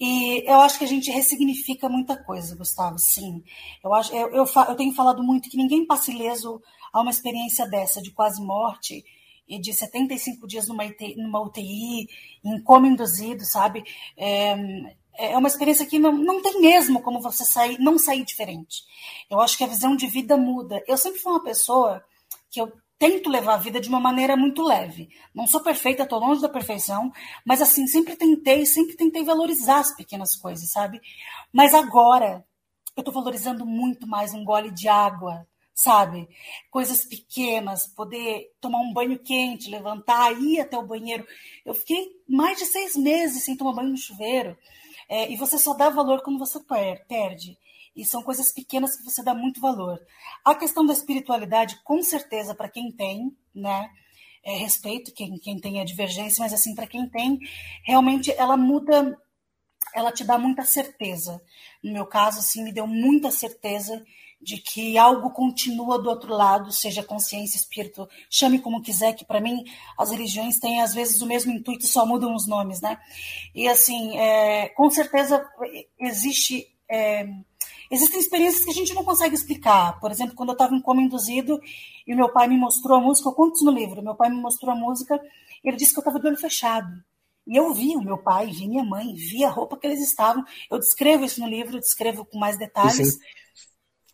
[0.00, 2.98] e eu acho que a gente ressignifica muita coisa, Gustavo.
[2.98, 3.44] Sim,
[3.82, 6.60] eu acho, eu, eu, eu tenho falado muito que ninguém passa ileso
[6.92, 9.04] a uma experiência dessa de quase morte
[9.48, 12.08] e de 75 dias numa, UTI, numa UTI
[12.44, 13.82] em coma induzido, sabe?
[14.16, 14.54] É,
[15.18, 18.84] é uma experiência que não, não tem mesmo como você sair, não sair diferente.
[19.28, 20.82] Eu acho que a visão de vida muda.
[20.86, 22.02] Eu sempre fui uma pessoa
[22.50, 25.08] que eu tento levar a vida de uma maneira muito leve.
[25.34, 27.12] Não sou perfeita, estou longe da perfeição,
[27.44, 31.00] mas assim, sempre tentei, sempre tentei valorizar as pequenas coisas, sabe?
[31.52, 32.44] Mas agora
[32.96, 36.28] eu estou valorizando muito mais um gole de água, sabe?
[36.70, 41.24] Coisas pequenas, poder tomar um banho quente, levantar, ir até o banheiro.
[41.64, 44.56] Eu fiquei mais de seis meses sem tomar banho no chuveiro.
[45.08, 46.60] É, e você só dá valor quando você
[47.08, 47.56] perde.
[47.96, 49.98] E são coisas pequenas que você dá muito valor.
[50.44, 53.90] A questão da espiritualidade, com certeza, para quem tem, né?
[54.44, 57.38] É, respeito quem, quem tem a divergência, mas assim, para quem tem,
[57.82, 59.18] realmente ela muda,
[59.94, 61.42] ela te dá muita certeza.
[61.82, 64.04] No meu caso, assim, me deu muita certeza
[64.40, 69.40] de que algo continua do outro lado, seja consciência, espírito, chame como quiser, que para
[69.40, 69.64] mim
[69.98, 72.98] as religiões têm às vezes o mesmo intuito e só mudam os nomes, né?
[73.54, 75.44] E assim, é, com certeza
[75.98, 76.66] existe.
[76.90, 77.28] É,
[77.90, 79.98] existem experiências que a gente não consegue explicar.
[80.00, 81.60] Por exemplo, quando eu estava em coma induzido
[82.06, 84.40] e meu pai me mostrou a música, eu conto isso no livro, meu pai me
[84.40, 85.20] mostrou a música,
[85.64, 86.88] ele disse que eu estava de olho fechado.
[87.46, 90.44] E eu vi o meu pai, vi minha mãe, vi a roupa que eles estavam.
[90.70, 93.14] Eu descrevo isso no livro, descrevo com mais detalhes.
[93.14, 93.18] Sim.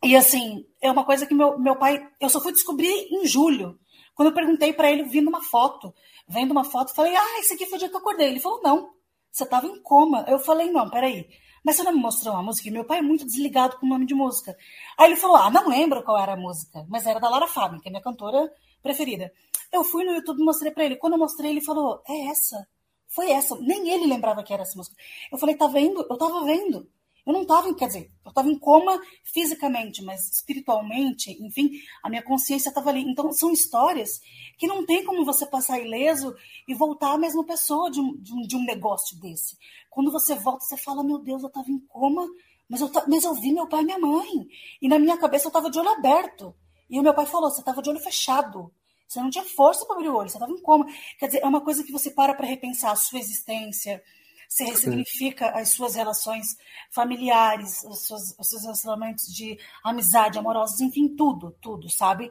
[0.05, 3.79] E assim, é uma coisa que meu, meu pai, eu só fui descobrir em julho.
[4.15, 5.95] Quando eu perguntei para ele, vindo uma foto,
[6.29, 8.29] vendo uma foto, falei, ah, esse aqui foi o dia que eu acordei.
[8.29, 8.91] Ele falou, não,
[9.33, 10.25] você estava em coma.
[10.29, 11.27] Eu falei, não, peraí,
[11.65, 12.71] mas você não me mostrou uma música?
[12.71, 14.55] Meu pai é muito desligado com o nome de música.
[14.99, 17.81] Aí ele falou, ah, não lembro qual era a música, mas era da Lara Fabian,
[17.81, 19.33] que é minha cantora preferida.
[19.73, 20.97] Eu fui no YouTube e mostrei para ele.
[20.97, 22.69] Quando eu mostrei, ele falou, é essa,
[23.09, 23.57] foi essa.
[23.57, 24.95] Nem ele lembrava que era essa música.
[25.33, 26.07] Eu falei, tá vendo?
[26.09, 26.87] Eu tava vendo.
[27.27, 31.71] Eu não estava, quer dizer, eu estava em coma fisicamente, mas espiritualmente, enfim,
[32.03, 33.01] a minha consciência estava ali.
[33.01, 34.21] Então, são histórias
[34.59, 36.35] que não tem como você passar ileso
[36.69, 39.57] e voltar a mesma pessoa de um, de um, de um negócio desse.
[39.89, 42.29] Quando você volta, você fala: Meu Deus, eu estava em coma,
[42.69, 44.47] mas eu, mas eu vi meu pai e minha mãe.
[44.83, 46.55] E na minha cabeça eu estava de olho aberto.
[46.91, 48.71] E o meu pai falou: Você estava de olho fechado.
[49.09, 50.87] Você não tinha força para abrir o olho, você estava em coma.
[51.19, 54.03] Quer dizer, é uma coisa que você para para repensar a sua existência
[54.49, 56.57] você ressignifica as suas relações
[56.91, 62.31] familiares, os seus, os seus relacionamentos de amizade, amorosos, enfim, tudo, tudo, sabe?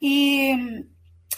[0.00, 0.86] E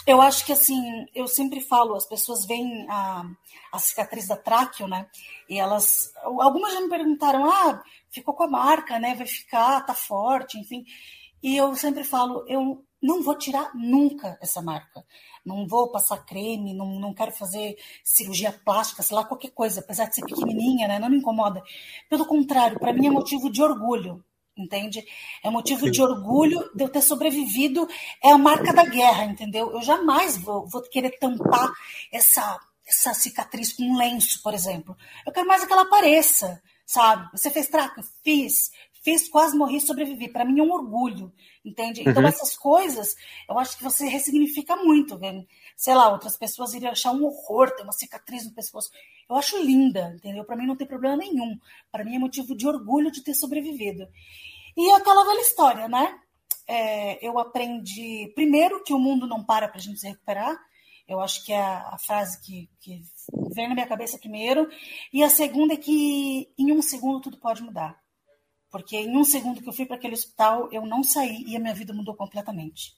[0.06, 3.24] eu acho que assim, eu sempre falo, as pessoas veem a,
[3.72, 5.06] a cicatriz da tráqueo, né?
[5.48, 6.12] E elas.
[6.22, 9.14] Algumas já me perguntaram, ah, ficou com a marca, né?
[9.14, 10.84] Vai ficar, tá forte, enfim.
[11.42, 15.04] E eu sempre falo, eu não vou tirar nunca essa marca
[15.44, 20.06] não vou passar creme, não, não quero fazer cirurgia plástica, sei lá, qualquer coisa, apesar
[20.06, 20.98] de ser pequenininha, né?
[20.98, 21.62] Não me incomoda.
[22.08, 24.22] Pelo contrário, para mim é motivo de orgulho,
[24.56, 25.04] entende?
[25.42, 27.88] É motivo de orgulho de eu ter sobrevivido,
[28.22, 29.72] é a marca da guerra, entendeu?
[29.72, 31.72] Eu jamais vou, vou querer tampar
[32.12, 34.96] essa, essa cicatriz com um lenço, por exemplo.
[35.26, 37.30] Eu quero mais que ela apareça, sabe?
[37.32, 38.02] Você fez traca?
[38.22, 38.70] Fiz.
[39.02, 40.28] Fiz, quase morri, sobrevivi.
[40.30, 41.32] Para mim é um orgulho,
[41.64, 42.02] entende?
[42.02, 42.28] Então, uhum.
[42.28, 43.14] essas coisas,
[43.48, 45.46] eu acho que você ressignifica muito, velho.
[45.74, 48.90] Sei lá, outras pessoas iriam achar um horror ter uma cicatriz no pescoço.
[49.28, 50.44] Eu acho linda, entendeu?
[50.44, 51.58] Para mim não tem problema nenhum.
[51.90, 54.06] Para mim é motivo de orgulho de ter sobrevivido.
[54.76, 56.18] E aquela velha história, né?
[56.68, 60.56] É, eu aprendi, primeiro, que o mundo não para para a gente se recuperar.
[61.08, 63.02] Eu acho que é a, a frase que, que
[63.54, 64.68] vem na minha cabeça primeiro.
[65.10, 67.98] E a segunda é que em um segundo tudo pode mudar.
[68.70, 71.60] Porque em um segundo que eu fui para aquele hospital, eu não saí e a
[71.60, 72.94] minha vida mudou completamente.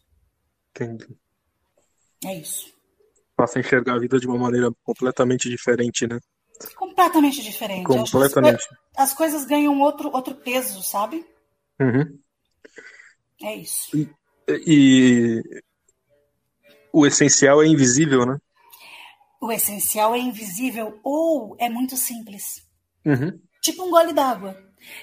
[0.70, 1.16] Entendi.
[2.24, 2.72] É isso.
[3.35, 6.20] Passa a enxergar a vida de uma maneira completamente diferente, né?
[6.76, 7.87] Completamente diferente.
[7.87, 8.68] Completamente.
[8.96, 11.26] As, as, coisas ganham outro, outro peso, sabe?
[11.80, 12.18] Uhum.
[13.42, 13.96] É isso.
[13.96, 14.08] E,
[14.48, 15.62] e
[16.92, 18.38] o essencial é invisível, né?
[19.40, 22.62] O essencial é invisível ou é muito simples.
[23.04, 23.40] Uhum.
[23.61, 24.56] Tipo um gole d'água.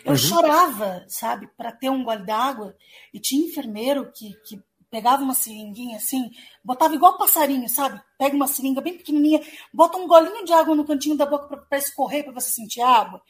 [0.04, 0.18] Eu Uhum.
[0.18, 2.76] chorava, sabe, para ter um gole d'água
[3.14, 6.32] e tinha enfermeiro que, que pegava uma seringuinha assim,
[6.64, 8.02] botava igual passarinho, sabe?
[8.18, 9.40] Pega uma seringa bem pequenininha,
[9.74, 13.22] bota um golinho de água no cantinho da boca para escorrer, para você sentir água.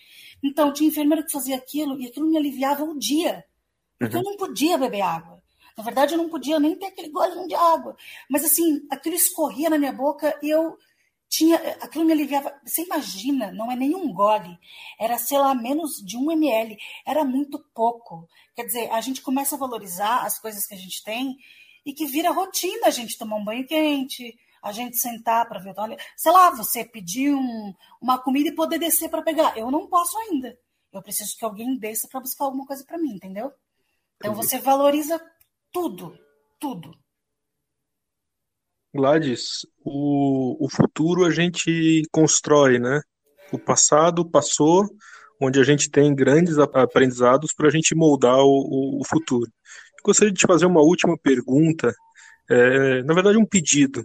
[0.42, 3.44] Então, tinha enfermeiro que fazia aquilo e aquilo me aliviava o dia.
[4.00, 5.44] Porque eu não podia beber água.
[5.78, 7.96] Na verdade, eu não podia nem ter aquele golinho de água.
[8.30, 10.78] Mas, assim, aquilo escorria na minha boca e eu
[11.30, 11.58] tinha.
[11.82, 12.60] Aquilo me aliviava.
[12.65, 14.58] Você imagina, não é nenhum gole.
[15.00, 16.78] Era, sei lá, menos de um ml.
[17.06, 18.28] Era muito pouco.
[18.56, 21.38] Quer dizer, a gente começa a valorizar as coisas que a gente tem
[21.86, 25.74] e que vira rotina a gente tomar um banho quente, a gente sentar para ver.
[25.78, 29.58] Olha, sei lá, você pedir um, uma comida e poder descer para pegar.
[29.58, 30.58] Eu não posso ainda.
[30.92, 33.54] Eu preciso que alguém desça para buscar alguma coisa para mim, entendeu?
[34.18, 35.22] Então você valoriza
[35.72, 36.18] tudo,
[36.60, 36.98] tudo.
[38.93, 43.02] Gladys, o, o futuro a gente constrói, né?
[43.52, 44.86] O passado passou,
[45.41, 49.49] onde a gente tem grandes aprendizados para a gente moldar o, o- o futuro.
[50.04, 51.93] Gostaria de te fazer uma última pergunta,
[52.49, 54.04] é, na verdade, um pedido.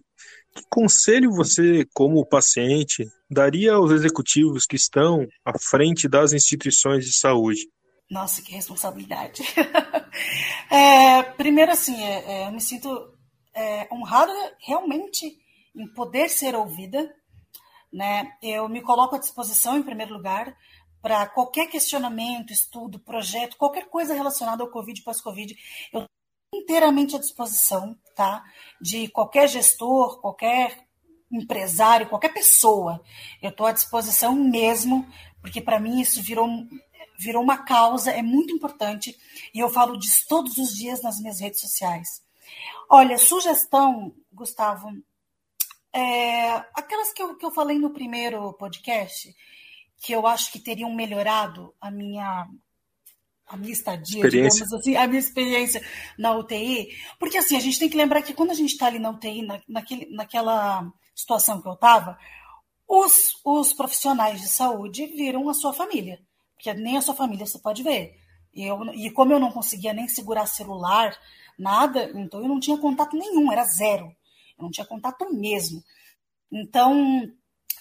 [0.55, 7.13] Que conselho você, como paciente, daria aos executivos que estão à frente das instituições de
[7.13, 7.61] saúde?
[8.11, 9.43] Nossa, que responsabilidade.
[10.71, 12.89] É, primeiro, assim, é, é, eu me sinto
[13.55, 15.39] é, honrada realmente
[15.75, 17.15] em poder ser ouvida.
[17.93, 18.37] Né?
[18.43, 20.57] Eu me coloco à disposição, em primeiro lugar,
[21.01, 25.55] para qualquer questionamento, estudo, projeto, qualquer coisa relacionada ao Covid pós-Covid.
[25.93, 28.43] Eu estou inteiramente à disposição tá?
[28.81, 30.85] de qualquer gestor, qualquer
[31.31, 33.03] empresário, qualquer pessoa.
[33.43, 35.07] Eu estou à disposição mesmo,
[35.41, 36.49] porque para mim isso virou
[37.17, 39.17] virou uma causa, é muito importante,
[39.55, 42.24] e eu falo disso todos os dias nas minhas redes sociais.
[42.91, 44.89] Olha, sugestão, Gustavo,
[45.93, 49.35] é, aquelas que eu, que eu falei no primeiro podcast,
[50.03, 52.49] que eu acho que teriam melhorado a minha
[53.47, 55.83] a minha estadia, digamos assim, a minha experiência
[56.19, 58.99] na UTI, porque assim, a gente tem que lembrar que quando a gente está ali
[58.99, 62.19] na UTI, na, naquele, naquela situação que eu estava,
[62.89, 66.21] os, os profissionais de saúde viram a sua família.
[66.55, 68.15] Porque nem a sua família você pode ver.
[68.55, 71.17] E, eu, e como eu não conseguia nem segurar celular,
[71.59, 74.07] nada, então eu não tinha contato nenhum, era zero.
[74.59, 75.83] Eu não tinha contato mesmo.
[76.51, 77.29] Então,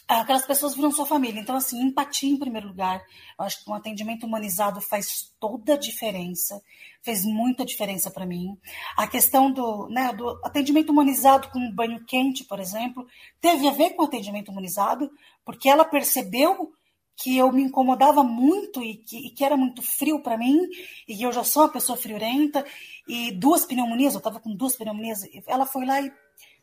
[0.07, 1.39] aquelas pessoas viram sua família.
[1.39, 3.03] Então, assim, empatia em primeiro lugar.
[3.37, 6.61] Eu acho que um atendimento humanizado faz toda a diferença,
[7.01, 8.57] fez muita diferença para mim.
[8.97, 13.05] A questão do, né, do atendimento humanizado com banho quente, por exemplo,
[13.39, 15.09] teve a ver com atendimento humanizado,
[15.45, 16.73] porque ela percebeu
[17.15, 20.59] que eu me incomodava muito e que, e que era muito frio para mim,
[21.07, 22.65] e eu já sou uma pessoa friorenta,
[23.07, 26.11] e duas pneumonias, eu estava com duas pneumonias, ela foi lá e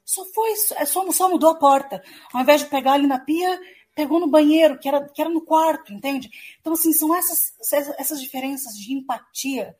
[0.05, 2.03] só foi, só, só mudou a porta.
[2.33, 3.61] Ao invés de pegar ali na pia,
[3.95, 6.29] pegou no banheiro, que era, que era no quarto, entende?
[6.61, 7.39] Então, assim, são essas,
[7.99, 9.77] essas diferenças de empatia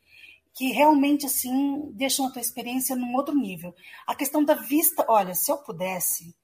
[0.53, 3.73] que realmente, assim, deixam a tua experiência num outro nível.
[4.05, 6.35] A questão da vista, olha, se eu pudesse,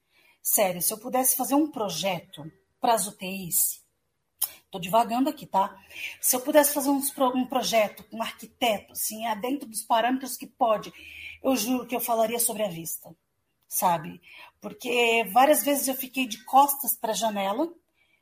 [0.42, 2.42] sério, se eu pudesse fazer um projeto
[2.80, 3.82] para as UTIs,
[4.64, 5.74] Estou divagando aqui, tá?
[6.20, 7.00] Se eu pudesse fazer um,
[7.34, 10.92] um projeto com um arquiteto, assim, é dentro dos parâmetros que pode,
[11.42, 13.14] eu juro que eu falaria sobre a vista,
[13.66, 14.20] sabe?
[14.60, 17.72] Porque várias vezes eu fiquei de costas para a janela,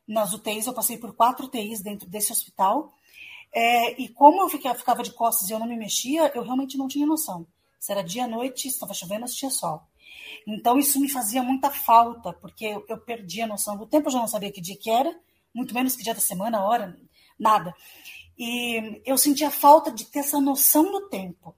[0.07, 2.95] nas UTIs, eu passei por quatro UTIs dentro desse hospital,
[3.53, 6.87] é, e como eu ficava, de costas e eu não me mexia, eu realmente não
[6.87, 7.47] tinha noção.
[7.81, 9.83] Se era dia, noite, estava chovendo, se tinha sol.
[10.47, 14.13] Então isso me fazia muita falta, porque eu, eu perdia a noção do tempo, eu
[14.13, 15.19] já não sabia que dia que era,
[15.57, 16.95] muito menos que dia da semana, hora,
[17.41, 17.75] nada.
[18.39, 21.57] E eu sentia falta de ter essa noção do tempo.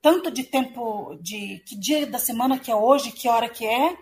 [0.00, 3.98] Tanto de tempo, de que dia da semana que é hoje, que hora que é,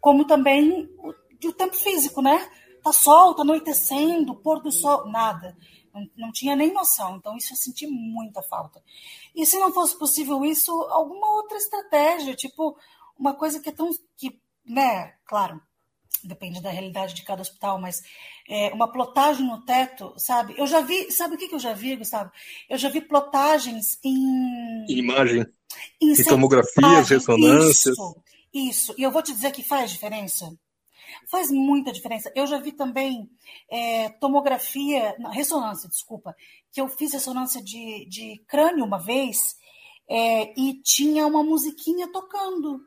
[0.00, 1.14] como também o,
[1.46, 2.50] o tempo físico, né?
[2.82, 5.54] Tá sol, tá anoitecendo, pôr do sol, nada.
[5.92, 7.16] Não, não tinha nem noção.
[7.16, 8.82] Então, isso eu senti muita falta.
[9.34, 12.76] E se não fosse possível isso, alguma outra estratégia, tipo,
[13.18, 13.90] uma coisa que é tão.
[14.16, 15.60] que, né, claro,
[16.22, 18.02] depende da realidade de cada hospital, mas
[18.48, 20.54] é, uma plotagem no teto, sabe?
[20.56, 22.30] Eu já vi, sabe o que, que eu já vi, Gustavo?
[22.68, 24.86] Eu já vi plotagens em.
[24.88, 25.46] Imagem.
[26.00, 27.94] Em, em tomografias, ressonâncias.
[27.94, 28.16] Isso,
[28.52, 30.56] Isso, e eu vou te dizer que faz diferença.
[31.30, 32.30] Faz muita diferença.
[32.34, 33.28] Eu já vi também
[33.70, 36.34] é, tomografia, não, ressonância, desculpa,
[36.72, 39.56] que eu fiz ressonância de, de crânio uma vez
[40.08, 42.80] é, e tinha uma musiquinha tocando.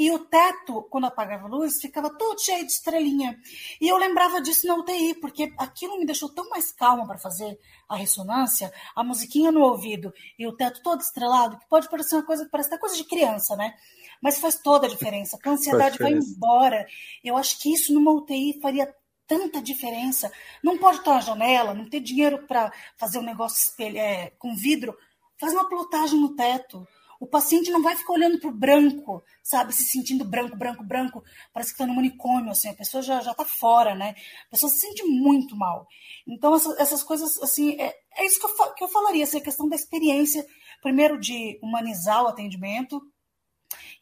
[0.00, 3.38] E o teto, quando apagava a luz, ficava todo cheio de estrelinha.
[3.78, 7.58] E eu lembrava disso na UTI, porque aquilo me deixou tão mais calma para fazer
[7.86, 12.24] a ressonância, a musiquinha no ouvido e o teto todo estrelado, que pode parecer uma
[12.24, 13.74] coisa, parece até coisa de criança, né?
[14.22, 15.38] Mas faz toda a diferença.
[15.44, 16.86] A ansiedade vai embora.
[17.22, 18.90] Eu acho que isso numa UTI faria
[19.26, 20.32] tanta diferença.
[20.64, 24.96] Não pode estar na janela, não ter dinheiro para fazer um negócio é, com vidro.
[25.38, 26.88] Faz uma plotagem no teto
[27.20, 31.22] o paciente não vai ficar olhando para o branco, sabe, se sentindo branco, branco, branco,
[31.52, 34.14] parece que está no manicômio, assim, a pessoa já está fora, né?
[34.46, 35.86] A pessoa se sente muito mal.
[36.26, 39.42] Então essa, essas coisas, assim, é, é isso que eu, que eu falaria, assim, a
[39.42, 40.46] questão da experiência,
[40.80, 43.02] primeiro de humanizar o atendimento,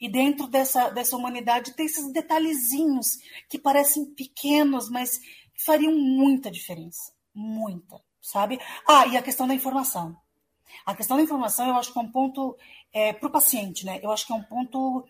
[0.01, 5.19] e dentro dessa, dessa humanidade tem esses detalhezinhos que parecem pequenos, mas
[5.67, 7.13] fariam muita diferença.
[7.35, 8.61] Muita, sabe?
[8.87, 10.17] Ah, e a questão da informação.
[10.85, 12.57] A questão da informação, eu acho que é um ponto
[12.93, 14.01] é, para o paciente, né?
[14.03, 15.07] Eu acho que é um ponto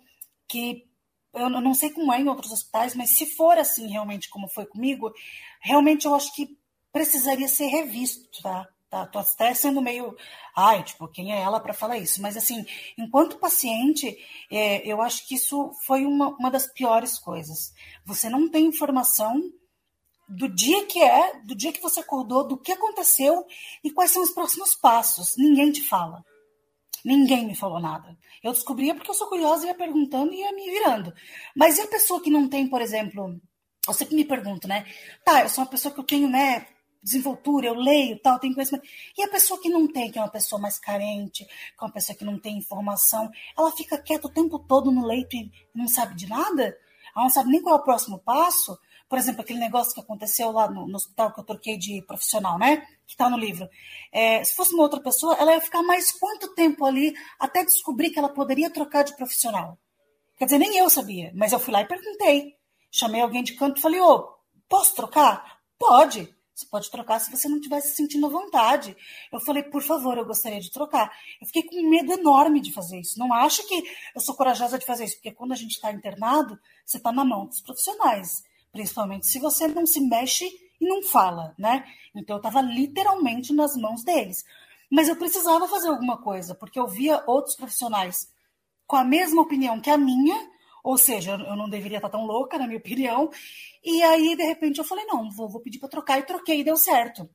[0.48, 0.86] que
[1.34, 4.66] eu não sei como é em outros hospitais, mas se for assim realmente como foi
[4.66, 5.12] comigo,
[5.60, 6.58] realmente eu acho que
[6.92, 8.66] precisaria ser revisto, tá?
[8.90, 10.16] Tá, tô até sendo meio,
[10.56, 12.22] ai, tipo, quem é ela para falar isso?
[12.22, 12.64] Mas assim,
[12.96, 14.16] enquanto paciente,
[14.50, 17.74] é, eu acho que isso foi uma, uma das piores coisas.
[18.06, 19.42] Você não tem informação
[20.28, 23.46] do dia que é, do dia que você acordou, do que aconteceu
[23.82, 25.36] e quais são os próximos passos.
[25.36, 26.24] Ninguém te fala.
[27.04, 28.16] Ninguém me falou nada.
[28.42, 31.12] Eu descobria porque eu sou curiosa, ia perguntando e ia me virando.
[31.56, 33.40] Mas e a pessoa que não tem, por exemplo,
[33.86, 34.84] eu sempre me pergunto, né?
[35.24, 36.66] Tá, eu sou uma pessoa que eu tenho, né,
[37.02, 38.86] desenvoltura, eu leio, tal, tenho conhecimento.
[39.16, 41.92] E a pessoa que não tem, que é uma pessoa mais carente, que é uma
[41.92, 45.88] pessoa que não tem informação, ela fica quieta o tempo todo no leito e não
[45.88, 46.76] sabe de nada?
[47.14, 48.78] Ela não sabe nem qual é o próximo passo?
[49.08, 52.58] Por exemplo, aquele negócio que aconteceu lá no, no hospital que eu troquei de profissional,
[52.58, 52.78] né?
[53.06, 53.68] Que está no livro.
[54.12, 58.10] É, se fosse uma outra pessoa, ela ia ficar mais quanto tempo ali até descobrir
[58.10, 59.78] que ela poderia trocar de profissional?
[60.36, 62.54] Quer dizer, nem eu sabia, mas eu fui lá e perguntei.
[62.90, 64.28] Chamei alguém de canto e falei: Ô,
[64.68, 65.58] posso trocar?
[65.78, 66.34] Pode.
[66.54, 68.96] Você pode trocar se você não estiver se sentindo à vontade.
[69.32, 71.08] Eu falei, por favor, eu gostaria de trocar.
[71.40, 73.16] Eu fiquei com um medo enorme de fazer isso.
[73.16, 76.58] Não acho que eu sou corajosa de fazer isso, porque quando a gente está internado,
[76.84, 78.42] você está na mão dos profissionais
[78.72, 80.48] principalmente se você não se mexe
[80.80, 81.84] e não fala, né?
[82.14, 84.44] Então eu estava literalmente nas mãos deles.
[84.90, 88.28] Mas eu precisava fazer alguma coisa, porque eu via outros profissionais
[88.86, 90.50] com a mesma opinião que a minha,
[90.82, 93.30] ou seja, eu não deveria estar tão louca, na minha opinião.
[93.84, 96.64] E aí, de repente, eu falei: não, vou, vou pedir para trocar, e troquei, e
[96.64, 97.28] deu certo.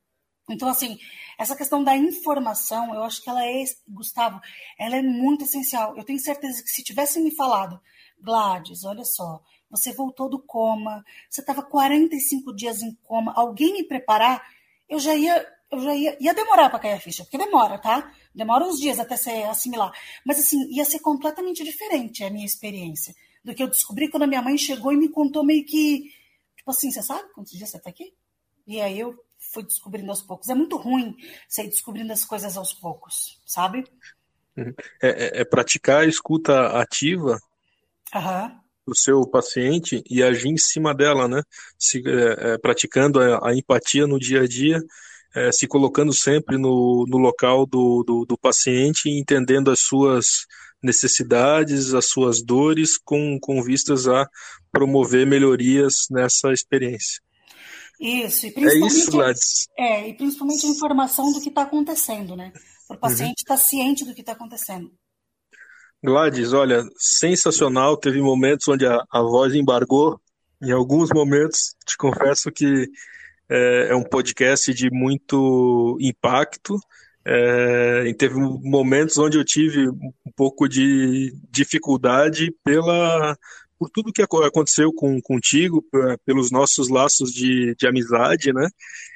[0.50, 0.98] Então, assim,
[1.38, 4.42] essa questão da informação, eu acho que ela é, Gustavo,
[4.78, 5.96] ela é muito essencial.
[5.96, 7.80] Eu tenho certeza que se tivessem me falado,
[8.20, 9.42] Gladys, olha só,
[9.74, 14.48] você voltou do coma, você estava 45 dias em coma, alguém me preparar,
[14.88, 18.14] eu já ia, eu já ia, ia demorar para cair a ficha, porque demora, tá?
[18.36, 19.92] Demora uns dias até se assimilar.
[20.24, 24.28] Mas assim, ia ser completamente diferente a minha experiência do que eu descobri quando a
[24.28, 26.14] minha mãe chegou e me contou meio que,
[26.56, 28.14] tipo assim, você sabe quantos dias você está aqui?
[28.68, 30.50] E aí eu fui descobrindo aos poucos.
[30.50, 31.18] É muito ruim
[31.50, 33.84] sair descobrindo as coisas aos poucos, sabe?
[34.56, 37.40] É, é, é praticar a escuta ativa
[38.14, 41.42] Aham o seu paciente e agir em cima dela, né?
[41.78, 44.82] Se, é, é, praticando a, a, empatia no dia a dia,
[45.36, 50.46] é, se colocando sempre no, no local do, do, do, paciente e entendendo as suas
[50.82, 54.28] necessidades, as suas dores, com, com vistas a
[54.72, 57.22] promover melhorias nessa experiência.
[58.00, 59.68] Isso, e principalmente, é isso.
[59.78, 62.52] É, e principalmente a informação do que está acontecendo, né?
[62.88, 63.60] Para o paciente estar uhum.
[63.60, 64.92] ciente do que está acontecendo.
[66.04, 67.96] Gladys, olha, sensacional.
[67.96, 70.20] Teve momentos onde a, a voz embargou.
[70.62, 72.90] Em alguns momentos, te confesso que
[73.50, 76.78] é, é um podcast de muito impacto.
[77.26, 83.38] É, e teve momentos onde eu tive um pouco de dificuldade pela
[83.84, 85.84] por tudo que aconteceu com, contigo,
[86.26, 88.68] pelos nossos laços de, de amizade, né?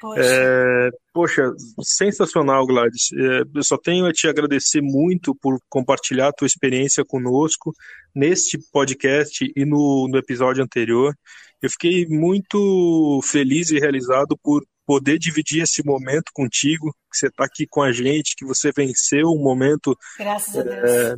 [0.01, 0.21] Poxa.
[0.21, 3.09] É, poxa, sensacional, Gladys.
[3.13, 7.73] É, eu só tenho a te agradecer muito por compartilhar a tua experiência conosco
[8.13, 11.13] neste podcast e no, no episódio anterior.
[11.61, 17.45] Eu fiquei muito feliz e realizado por poder dividir esse momento contigo, que você está
[17.45, 20.89] aqui com a gente, que você venceu um momento Graças a Deus.
[20.89, 21.15] É,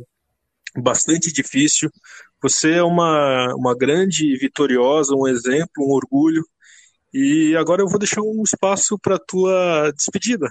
[0.76, 1.90] bastante difícil.
[2.42, 6.42] Você é uma, uma grande vitoriosa, um exemplo, um orgulho.
[7.12, 10.48] E agora eu vou deixar um espaço para a tua despedida.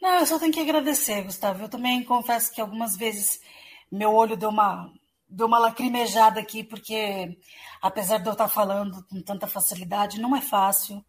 [0.00, 1.64] Não, eu só tenho que agradecer, Gustavo.
[1.64, 3.40] Eu também confesso que algumas vezes
[3.90, 4.92] meu olho deu uma,
[5.28, 7.36] dou uma lacrimejada aqui, porque
[7.80, 11.04] apesar de eu estar falando com tanta facilidade, não é fácil.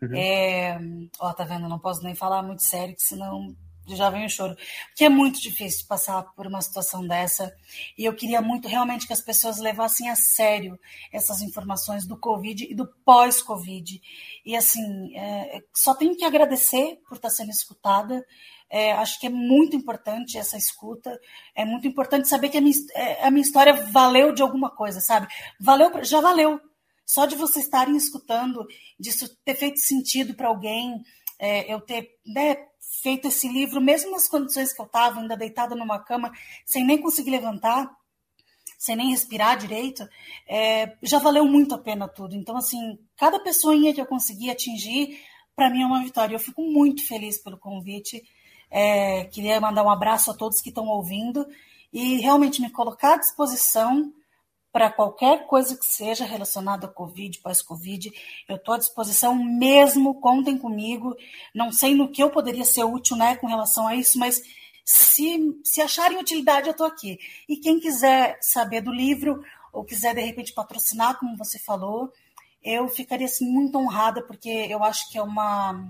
[0.00, 0.14] Uhum.
[0.14, 0.78] É...
[1.18, 1.68] Ó, tá vendo?
[1.68, 3.54] Não posso nem falar muito sério, que senão
[3.96, 4.56] já vem o choro.
[4.88, 7.54] Porque é muito difícil passar por uma situação dessa.
[7.96, 10.78] E eu queria muito realmente que as pessoas levassem a sério
[11.12, 14.00] essas informações do Covid e do pós-Covid.
[14.44, 15.62] E assim, é...
[15.74, 18.24] só tenho que agradecer por estar sendo escutada.
[18.72, 21.18] É, acho que é muito importante essa escuta.
[21.56, 25.00] É muito importante saber que a minha, é, a minha história valeu de alguma coisa,
[25.00, 25.26] sabe?
[25.58, 26.60] Valeu, já valeu.
[27.04, 28.64] Só de vocês estarem escutando,
[28.96, 31.02] disso ter feito sentido para alguém,
[31.40, 32.54] é, eu ter né,
[33.02, 36.32] feito esse livro, mesmo nas condições que eu estava, ainda deitada numa cama,
[36.64, 37.90] sem nem conseguir levantar,
[38.78, 40.08] sem nem respirar direito,
[40.48, 42.34] é, já valeu muito a pena tudo.
[42.34, 45.18] Então, assim, cada pessoinha que eu consegui atingir,
[45.54, 46.34] para mim é uma vitória.
[46.34, 48.22] Eu fico muito feliz pelo convite.
[48.70, 51.46] É, queria mandar um abraço a todos que estão ouvindo
[51.92, 54.12] e realmente me colocar à disposição
[54.72, 58.10] para qualquer coisa que seja relacionada a Covid, pós-Covid.
[58.48, 61.16] Eu estou à disposição mesmo, contem comigo.
[61.54, 64.40] Não sei no que eu poderia ser útil né, com relação a isso, mas
[64.84, 67.18] se, se acharem utilidade, eu estou aqui.
[67.48, 69.42] E quem quiser saber do livro
[69.72, 72.12] ou quiser, de repente, patrocinar, como você falou,
[72.62, 75.88] eu ficaria assim, muito honrada, porque eu acho que é uma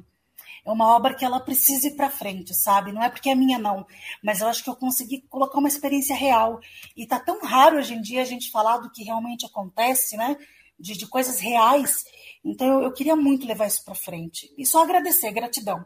[0.64, 2.92] é uma obra que ela precisa ir para frente, sabe?
[2.92, 3.86] Não é porque é minha, não.
[4.22, 6.60] Mas eu acho que eu consegui colocar uma experiência real.
[6.96, 10.36] E tá tão raro hoje em dia a gente falar do que realmente acontece, né?
[10.78, 12.04] De, de coisas reais.
[12.44, 14.52] Então eu, eu queria muito levar isso para frente.
[14.56, 15.84] E só agradecer, gratidão.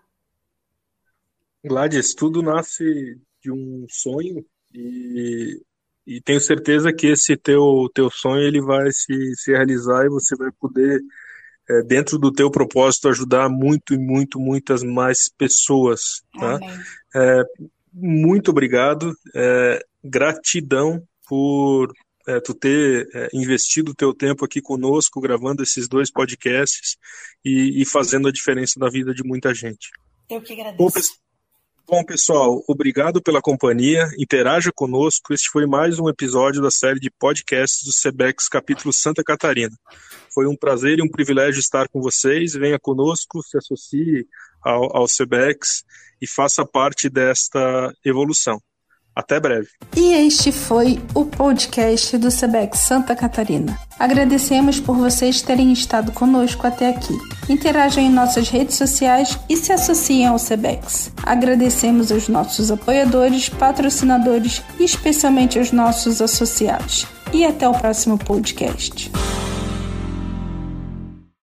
[1.65, 5.63] Gladys, tudo nasce de um sonho e,
[6.07, 10.37] e tenho certeza que esse teu, teu sonho ele vai se, se realizar e você
[10.37, 11.01] vai poder
[11.69, 16.23] é, dentro do teu propósito, ajudar muito e muito, muitas mais pessoas.
[16.39, 16.59] Tá?
[17.15, 17.43] É,
[17.93, 21.93] muito obrigado, é, gratidão por
[22.27, 26.97] é, tu ter é, investido o teu tempo aqui conosco, gravando esses dois podcasts
[27.45, 29.91] e, e, fazendo a diferença na vida de muita gente.
[30.29, 31.24] Eu que agradeço.
[31.87, 34.09] Bom, pessoal, obrigado pela companhia.
[34.19, 35.35] Interaja conosco.
[35.35, 39.77] Este foi mais um episódio da série de podcasts do SEBEX capítulo Santa Catarina.
[40.33, 42.55] Foi um prazer e um privilégio estar com vocês.
[42.55, 44.27] Venha conosco, se associe
[44.63, 45.07] ao, ao
[46.23, 48.59] e faça parte desta evolução.
[49.15, 49.69] Até breve.
[49.97, 53.79] E este foi o podcast do Sebex Santa Catarina.
[53.99, 57.17] Agradecemos por vocês terem estado conosco até aqui.
[57.49, 61.13] Interajam em nossas redes sociais e se associem ao Sebex.
[61.23, 67.07] Agradecemos aos nossos apoiadores, patrocinadores e especialmente aos nossos associados.
[67.33, 69.13] E até o próximo podcast.